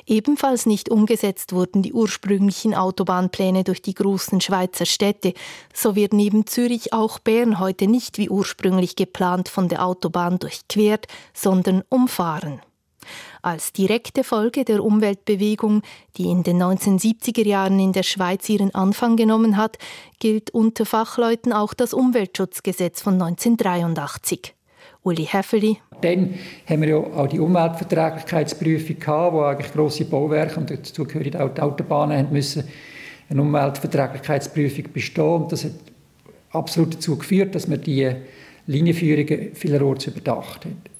Ebenfalls 0.06 0.66
nicht 0.66 0.88
umgesetzt 0.90 1.52
wurden 1.52 1.82
die 1.82 1.92
ursprünglichen 1.92 2.74
Autobahnpläne 2.74 3.64
durch 3.64 3.82
die 3.82 3.94
großen 3.94 4.40
Schweizer 4.40 4.86
Städte. 4.86 5.34
So 5.74 5.96
wird 5.96 6.12
neben 6.12 6.46
Zürich 6.46 6.92
auch 6.92 7.18
Bern 7.18 7.58
heute 7.58 7.86
nicht 7.86 8.18
wie 8.18 8.30
ursprünglich 8.30 8.96
geplant 8.96 9.48
von 9.48 9.68
der 9.68 9.84
Autobahn 9.84 10.38
durchquert, 10.38 11.06
sondern 11.34 11.82
umfahren. 11.88 12.60
Als 13.42 13.72
direkte 13.72 14.24
Folge 14.24 14.64
der 14.64 14.82
Umweltbewegung, 14.84 15.82
die 16.16 16.30
in 16.30 16.42
den 16.42 16.62
1970er 16.62 17.46
Jahren 17.46 17.78
in 17.78 17.92
der 17.92 18.02
Schweiz 18.02 18.48
ihren 18.48 18.74
Anfang 18.74 19.16
genommen 19.16 19.56
hat, 19.56 19.78
gilt 20.18 20.50
unter 20.50 20.86
Fachleuten 20.86 21.52
auch 21.52 21.74
das 21.74 21.94
Umweltschutzgesetz 21.94 23.02
von 23.02 23.14
1983. 23.14 24.54
Uli 25.02 25.24
Häfeli. 25.24 25.78
Dann 26.00 26.34
haben 26.68 26.82
wir 26.82 26.88
ja 26.88 26.96
auch 26.96 27.28
die 27.28 27.38
Umweltverträglichkeitsprüfung 27.38 28.98
gehabt, 28.98 29.32
wo 29.34 29.42
eigentlich 29.42 29.72
grosse 29.72 30.04
Bauwerke 30.04 30.58
und 30.58 30.70
dazu 30.70 31.04
gehören 31.04 31.36
auch 31.36 31.54
die 31.54 31.60
Autobahnen 31.60 32.18
haben 32.18 32.32
müssen 32.32 32.64
eine 33.28 33.42
Umweltverträglichkeitsprüfung 33.42 34.84
bestehen 34.92 35.24
und 35.24 35.52
das 35.52 35.64
hat 35.64 35.72
absolut 36.50 36.94
dazu 36.94 37.16
geführt, 37.16 37.54
dass 37.54 37.68
man 37.68 37.80
die 37.80 38.10
Linienführungen 38.66 39.54
vielerorts 39.54 40.06
überdacht 40.06 40.64
hat 40.64 40.95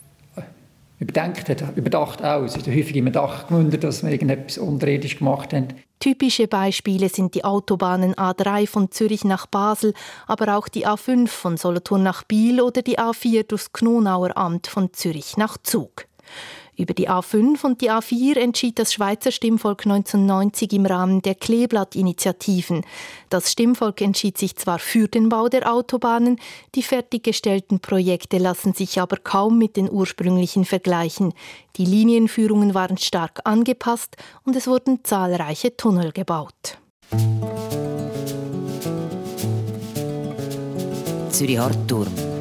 überdenkt 0.98 1.48
hat, 1.48 1.76
überdacht 1.76 2.24
auch. 2.24 2.42
Es 2.42 2.56
ist 2.56 2.66
häufig 2.66 2.96
im 2.96 3.12
Dach 3.12 3.48
gewundert, 3.48 3.84
dass 3.84 4.02
wir 4.02 4.10
irgendetwas 4.10 4.58
unterirdisch 4.58 5.18
gemacht 5.18 5.52
haben. 5.52 5.68
Typische 5.98 6.46
Beispiele 6.46 7.08
sind 7.08 7.34
die 7.34 7.44
Autobahnen 7.44 8.14
A3 8.14 8.66
von 8.66 8.90
Zürich 8.90 9.24
nach 9.24 9.46
Basel, 9.46 9.94
aber 10.26 10.56
auch 10.56 10.68
die 10.68 10.86
A5 10.86 11.28
von 11.28 11.56
Solothurn 11.56 12.02
nach 12.02 12.22
Biel 12.22 12.60
oder 12.60 12.82
die 12.82 12.98
A4 12.98 13.44
durchs 13.44 13.72
Knonauer 13.72 14.36
Amt 14.36 14.66
von 14.66 14.92
Zürich 14.92 15.36
nach 15.36 15.56
Zug. 15.62 16.06
Über 16.76 16.92
die 16.92 17.08
A5 17.08 17.64
und 17.64 17.80
die 17.80 17.90
A4 17.90 18.36
entschied 18.36 18.78
das 18.78 18.92
Schweizer 18.92 19.32
Stimmvolk 19.32 19.86
1990 19.86 20.74
im 20.74 20.84
Rahmen 20.84 21.22
der 21.22 21.34
Kleeblatt-Initiativen. 21.34 22.82
Das 23.30 23.50
Stimmvolk 23.50 24.02
entschied 24.02 24.36
sich 24.36 24.56
zwar 24.56 24.78
für 24.78 25.08
den 25.08 25.30
Bau 25.30 25.48
der 25.48 25.72
Autobahnen, 25.72 26.38
die 26.74 26.82
fertiggestellten 26.82 27.80
Projekte 27.80 28.36
lassen 28.36 28.74
sich 28.74 29.00
aber 29.00 29.16
kaum 29.16 29.56
mit 29.56 29.76
den 29.76 29.90
ursprünglichen 29.90 30.66
vergleichen. 30.66 31.32
Die 31.76 31.86
Linienführungen 31.86 32.74
waren 32.74 32.98
stark 32.98 33.40
angepasst 33.44 34.16
und 34.44 34.54
es 34.54 34.66
wurden 34.66 35.00
zahlreiche 35.02 35.76
Tunnel 35.78 36.12
gebaut. 36.12 36.78
Zürich 41.30 41.58
Hartturm 41.58 42.35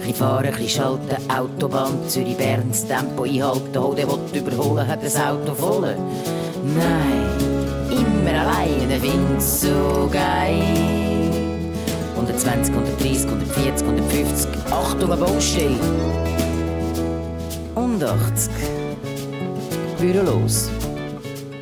bisschen 0.00 0.14
fahren, 0.14 0.46
ein 0.46 0.52
bisschen 0.52 0.68
schalten, 0.68 1.30
Autobahn, 1.30 2.08
Zürich-Bern, 2.08 2.68
das 2.68 2.86
Tempo 2.86 3.24
einhalten, 3.24 3.76
oh, 3.78 3.94
der 3.94 4.08
will 4.08 4.18
überholen, 4.40 4.86
hat 4.86 5.04
das 5.04 5.16
Auto 5.16 5.54
voll. 5.54 5.96
Nein, 6.64 7.30
immer 7.90 8.40
alleine, 8.40 8.98
find's 9.00 9.62
so 9.62 10.08
geil. 10.10 10.62
120, 12.16 12.74
130, 12.74 13.26
140, 13.26 13.86
150, 13.86 14.50
Achtung, 14.70 15.12
eine 15.12 15.20
Baustelle. 15.20 15.76
Und 17.74 18.02
80. 18.02 18.52
Büro 19.98 20.22
los. 20.22 20.70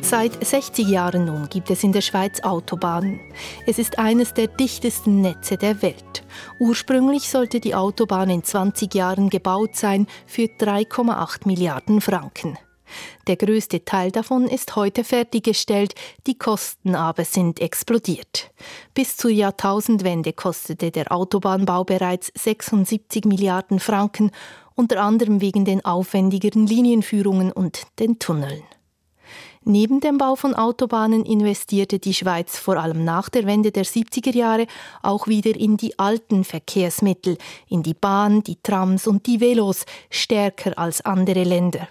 Seit 0.01 0.43
60 0.43 0.87
Jahren 0.87 1.25
nun 1.25 1.47
gibt 1.49 1.69
es 1.69 1.83
in 1.83 1.91
der 1.91 2.01
Schweiz 2.01 2.41
Autobahnen. 2.41 3.19
Es 3.67 3.77
ist 3.77 3.99
eines 3.99 4.33
der 4.33 4.47
dichtesten 4.47 5.21
Netze 5.21 5.55
der 5.55 5.81
Welt. 5.83 6.08
Ursprünglich 6.59 7.29
sollte 7.29 7.59
die 7.59 7.75
Autobahn 7.75 8.29
in 8.29 8.43
20 8.43 8.93
Jahren 8.93 9.29
gebaut 9.29 9.75
sein 9.75 10.07
für 10.25 10.43
3,8 10.43 11.45
Milliarden 11.45 12.01
Franken. 12.01 12.57
Der 13.27 13.35
größte 13.35 13.85
Teil 13.85 14.11
davon 14.11 14.47
ist 14.47 14.75
heute 14.75 15.03
fertiggestellt, 15.03 15.93
die 16.25 16.37
Kosten 16.37 16.95
aber 16.95 17.25
sind 17.25 17.59
explodiert. 17.59 18.51
Bis 18.93 19.15
zur 19.17 19.31
Jahrtausendwende 19.31 20.33
kostete 20.33 20.91
der 20.91 21.11
Autobahnbau 21.11 21.83
bereits 21.83 22.31
76 22.35 23.25
Milliarden 23.25 23.79
Franken, 23.79 24.31
unter 24.75 25.01
anderem 25.01 25.41
wegen 25.41 25.65
den 25.65 25.83
aufwendigeren 25.85 26.65
Linienführungen 26.65 27.51
und 27.51 27.83
den 27.99 28.17
Tunneln. 28.17 28.63
Neben 29.65 29.99
dem 29.99 30.17
Bau 30.17 30.35
von 30.35 30.55
Autobahnen 30.55 31.25
investierte 31.25 31.99
die 31.99 32.13
Schweiz 32.13 32.57
vor 32.57 32.77
allem 32.77 33.03
nach 33.03 33.27
der 33.27 33.45
Wende 33.45 33.71
der 33.71 33.83
70er 33.83 34.33
Jahre 34.33 34.67
auch 35.03 35.27
wieder 35.27 35.53
in 35.53 35.75
die 35.75 35.99
alten 35.99 36.45
Verkehrsmittel, 36.45 37.37
in 37.67 37.83
die 37.83 37.93
Bahn, 37.93 38.41
die 38.41 38.57
Trams 38.63 39.05
und 39.05 39.27
die 39.27 39.41
Velos, 39.41 39.85
stärker 40.09 40.77
als 40.79 41.01
andere 41.01 41.43
Länder. 41.43 41.89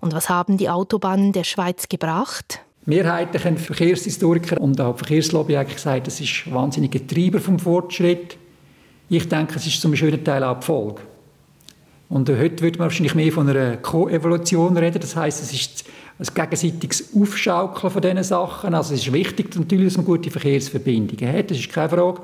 Und 0.00 0.12
was 0.12 0.28
haben 0.28 0.58
die 0.58 0.68
Autobahnen 0.68 1.32
der 1.32 1.44
Schweiz 1.44 1.88
gebracht? 1.88 2.60
Mehrheitlich 2.84 3.44
haben 3.44 3.58
Verkehrshistoriker 3.58 4.60
und 4.60 4.80
auch 4.80 4.96
Verkehrslobby 4.96 5.56
eigentlich 5.56 5.76
gesagt, 5.76 6.06
das 6.06 6.20
ist 6.20 6.46
ein 6.46 6.54
wahnsinniger 6.54 7.06
Treiber 7.06 7.38
vom 7.38 7.58
Fortschritt. 7.58 8.36
Ich 9.08 9.28
denke, 9.28 9.56
es 9.56 9.66
ist 9.66 9.80
zum 9.80 9.94
schönen 9.94 10.24
Teil 10.24 10.42
auch 10.42 10.58
die 10.58 10.66
Folge. 10.66 11.02
Und 12.08 12.28
heute 12.30 12.62
würde 12.62 12.78
man 12.78 12.86
wahrscheinlich 12.86 13.14
mehr 13.14 13.32
von 13.32 13.48
einer 13.48 13.76
Koevolution 13.76 14.76
reden. 14.76 15.00
Das 15.00 15.14
heißt, 15.14 15.42
es 15.42 15.52
ist 15.52 15.84
ein 16.18 16.26
gegenseitiges 16.34 17.14
Aufschaukeln 17.14 17.92
von 17.92 18.02
diesen 18.02 18.24
Sachen. 18.24 18.74
Also 18.74 18.94
es 18.94 19.06
ist 19.06 19.12
wichtig 19.12 19.54
natürlich, 19.56 19.88
dass 19.88 19.96
man 19.96 20.06
gute 20.06 20.30
Verkehrsverbindungen 20.30 21.32
hat, 21.32 21.50
das 21.50 21.58
ist 21.58 21.72
keine 21.72 21.88
Frage. 21.88 22.22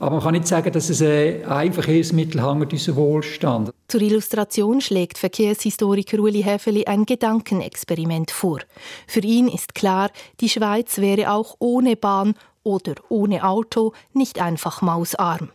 Aber 0.00 0.12
man 0.12 0.22
kann 0.22 0.34
nicht 0.34 0.46
sagen, 0.46 0.72
dass 0.72 0.90
es 0.90 1.02
ein 1.02 1.72
Verkehrsmittel 1.72 2.46
hängt 2.46 2.72
unseren 2.72 2.96
Wohlstand. 2.96 3.70
Zur 3.88 4.00
Illustration 4.00 4.80
schlägt 4.80 5.18
Verkehrshistoriker 5.18 6.20
Uli 6.20 6.42
Häfeli 6.42 6.84
ein 6.84 7.04
Gedankenexperiment 7.04 8.30
vor. 8.30 8.60
Für 9.08 9.20
ihn 9.20 9.48
ist 9.48 9.74
klar, 9.74 10.10
die 10.40 10.48
Schweiz 10.48 10.98
wäre 10.98 11.32
auch 11.32 11.56
ohne 11.58 11.96
Bahn 11.96 12.34
oder 12.62 12.94
ohne 13.08 13.44
Auto 13.44 13.92
nicht 14.12 14.40
einfach 14.40 14.82
mausarm. 14.82 15.50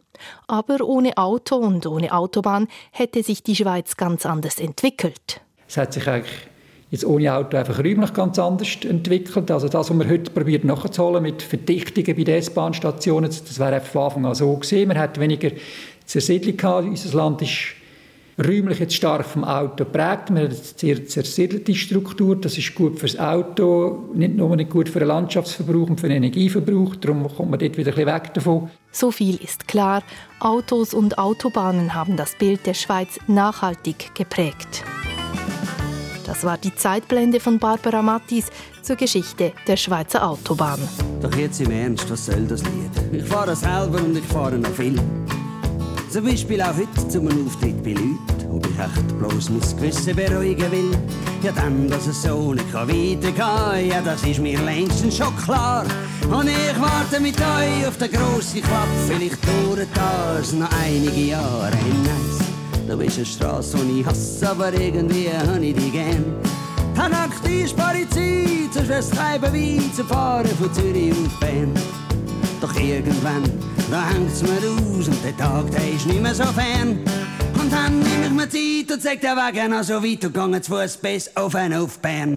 Aber 0.47 0.81
ohne 0.81 1.17
Auto 1.17 1.55
und 1.55 1.85
ohne 1.85 2.13
Autobahn 2.13 2.67
hätte 2.91 3.23
sich 3.23 3.43
die 3.43 3.55
Schweiz 3.55 3.95
ganz 3.95 4.25
anders 4.25 4.59
entwickelt. 4.59 5.41
Es 5.67 5.77
hat 5.77 5.93
sich 5.93 6.07
eigentlich 6.07 6.33
jetzt 6.93 7.05
ohne 7.05 7.33
Auto 7.33 7.57
einfach 7.57 7.79
räumlich 7.79 8.13
ganz 8.13 8.37
anders 8.37 8.77
entwickelt. 8.87 9.49
Also 9.49 9.67
das, 9.67 9.89
was 9.89 9.97
man 9.97 10.07
heute 10.07 10.29
probiert 10.29 10.63
nachzuholen 10.63 11.23
mit 11.23 11.41
Verdichtungen 11.41 12.15
bei 12.15 12.23
den 12.23 12.35
S-Bahn-Stationen, 12.35 13.31
das 13.31 13.59
wäre 13.59 13.81
von 13.81 14.03
Anfang 14.03 14.25
an 14.27 14.35
so 14.35 14.55
gesehen. 14.55 14.89
Man 14.89 14.99
hat 14.99 15.19
weniger 15.19 15.49
Zersiedlung 16.05 16.55
gehabt. 16.55 16.87
Unser 16.87 17.17
Land 17.17 17.41
ist 17.41 17.73
räumlich 18.37 18.77
jetzt 18.77 18.93
stark 18.93 19.25
vom 19.25 19.43
Auto 19.43 19.85
prägt. 19.85 20.29
Wir 20.29 20.35
haben 20.35 20.37
eine 20.37 20.51
sehr 20.51 21.03
zersiedelte 21.07 21.73
Struktur. 21.73 22.35
Das 22.35 22.59
ist 22.59 22.75
gut 22.75 22.99
fürs 22.99 23.17
Auto, 23.17 24.09
nicht 24.13 24.35
nur 24.35 24.55
nicht 24.55 24.69
gut 24.69 24.87
für 24.87 24.99
den 24.99 25.07
Landschaftsverbrauch 25.07 25.89
und 25.89 25.99
für 25.99 26.09
den 26.09 26.17
Energieverbrauch. 26.17 26.95
Darum 26.97 27.23
kommt 27.23 27.49
man 27.49 27.59
dort 27.59 27.75
wieder 27.75 27.91
ein 27.91 27.95
bisschen 27.95 28.13
weg 28.13 28.33
davon. 28.35 28.69
So 28.91 29.09
viel 29.09 29.37
ist 29.43 29.67
klar. 29.67 30.03
Autos 30.39 30.93
und 30.93 31.17
Autobahnen 31.17 31.95
haben 31.95 32.17
das 32.17 32.35
Bild 32.35 32.67
der 32.67 32.75
Schweiz 32.75 33.19
nachhaltig 33.25 34.13
geprägt. 34.13 34.83
Das 36.25 36.43
war 36.43 36.57
die 36.57 36.73
Zeitblende 36.73 37.39
von 37.39 37.59
Barbara 37.59 38.01
Mattis 38.01 38.45
zur 38.81 38.95
Geschichte 38.95 39.53
der 39.67 39.77
Schweizer 39.77 40.27
Autobahn. 40.27 40.79
Doch 41.21 41.35
jetzt 41.35 41.61
im 41.61 41.71
Ernst, 41.71 42.09
was 42.09 42.25
soll 42.25 42.45
das 42.47 42.63
Lied? 42.63 42.91
Ich 43.11 43.23
fahre 43.25 43.55
selber 43.55 43.99
und 44.01 44.17
ich 44.17 44.25
fahre 44.25 44.57
noch 44.57 44.71
viel. 44.71 44.99
Zum 46.09 46.25
Beispiel 46.25 46.61
auch 46.61 46.75
heute 46.75 47.07
zum 47.07 47.27
Auftritt 47.27 47.83
bei 47.83 47.93
Leuten, 47.93 48.51
ob 48.51 48.65
ich 48.67 48.79
echt 48.79 49.17
bloß 49.17 49.49
mein 49.49 49.61
Gewissen 49.61 50.15
beruhigen 50.15 50.71
will. 50.71 50.91
Ja, 51.41 51.51
dann, 51.51 51.89
dass 51.89 52.07
es 52.07 52.21
so 52.21 52.53
nicht 52.53 52.73
weitergehen 52.73 53.35
kann, 53.35 53.87
ja, 53.87 54.01
das 54.01 54.23
ist 54.23 54.39
mir 54.39 54.59
längstens 54.61 55.17
schon 55.17 55.35
klar. 55.37 55.85
Und 56.29 56.47
ich 56.47 56.79
warte 56.79 57.19
mit 57.19 57.35
euch 57.37 57.87
auf 57.87 57.97
den 57.97 58.11
grossen 58.11 58.61
Klapp, 58.61 58.87
vielleicht 59.07 59.39
dauert 59.45 59.87
das 59.95 60.53
noch 60.53 60.69
einige 60.83 61.19
Jahre 61.19 61.75
hinaus. 61.75 62.32
Du 62.87 62.97
bist 62.97 63.17
eine 63.17 63.25
Straße, 63.25 63.77
die 63.77 64.01
ich 64.01 64.05
hasse, 64.05 64.49
aber 64.49 64.73
irgendwie 64.73 65.29
habe 65.29 65.65
ich 65.65 65.75
die 65.75 65.89
gern. 65.89 66.25
Eine 66.97 67.09
Nacht 67.09 67.43
spare 67.67 68.07
Zeit, 68.09 68.73
sonst 68.73 68.89
wär's 68.89 69.09
kein 69.11 69.39
Beweis 69.39 69.95
zu 69.95 70.03
fahren 70.03 70.47
von 70.59 70.73
Zürich 70.73 71.11
auf 71.11 71.39
Bern. 71.39 71.73
Doch 72.59 72.75
irgendwann, 72.75 73.43
da 73.89 74.09
hängt's 74.09 74.41
mir 74.41 74.49
aus 74.69 75.07
und 75.07 75.23
der 75.23 75.35
Tag, 75.37 75.71
der 75.71 75.93
ist 75.93 76.05
nicht 76.05 76.21
mehr 76.21 76.35
so 76.35 76.43
fern. 76.43 76.99
Und 77.59 77.71
dann 77.71 77.99
nehme 77.99 78.25
ich 78.25 78.31
mir 78.31 78.49
Zeit 78.49 78.95
und 78.95 79.01
sag 79.01 79.21
der 79.21 79.35
Weg 79.35 79.69
noch 79.69 79.83
so 79.83 80.03
weit 80.03 80.25
und 80.25 80.33
gehe 80.33 80.61
zu 80.61 80.71
Fuß 80.73 80.97
bis 80.97 81.35
auf 81.35 81.55
und 81.55 81.73
auf 81.73 81.99
Bern. 81.99 82.35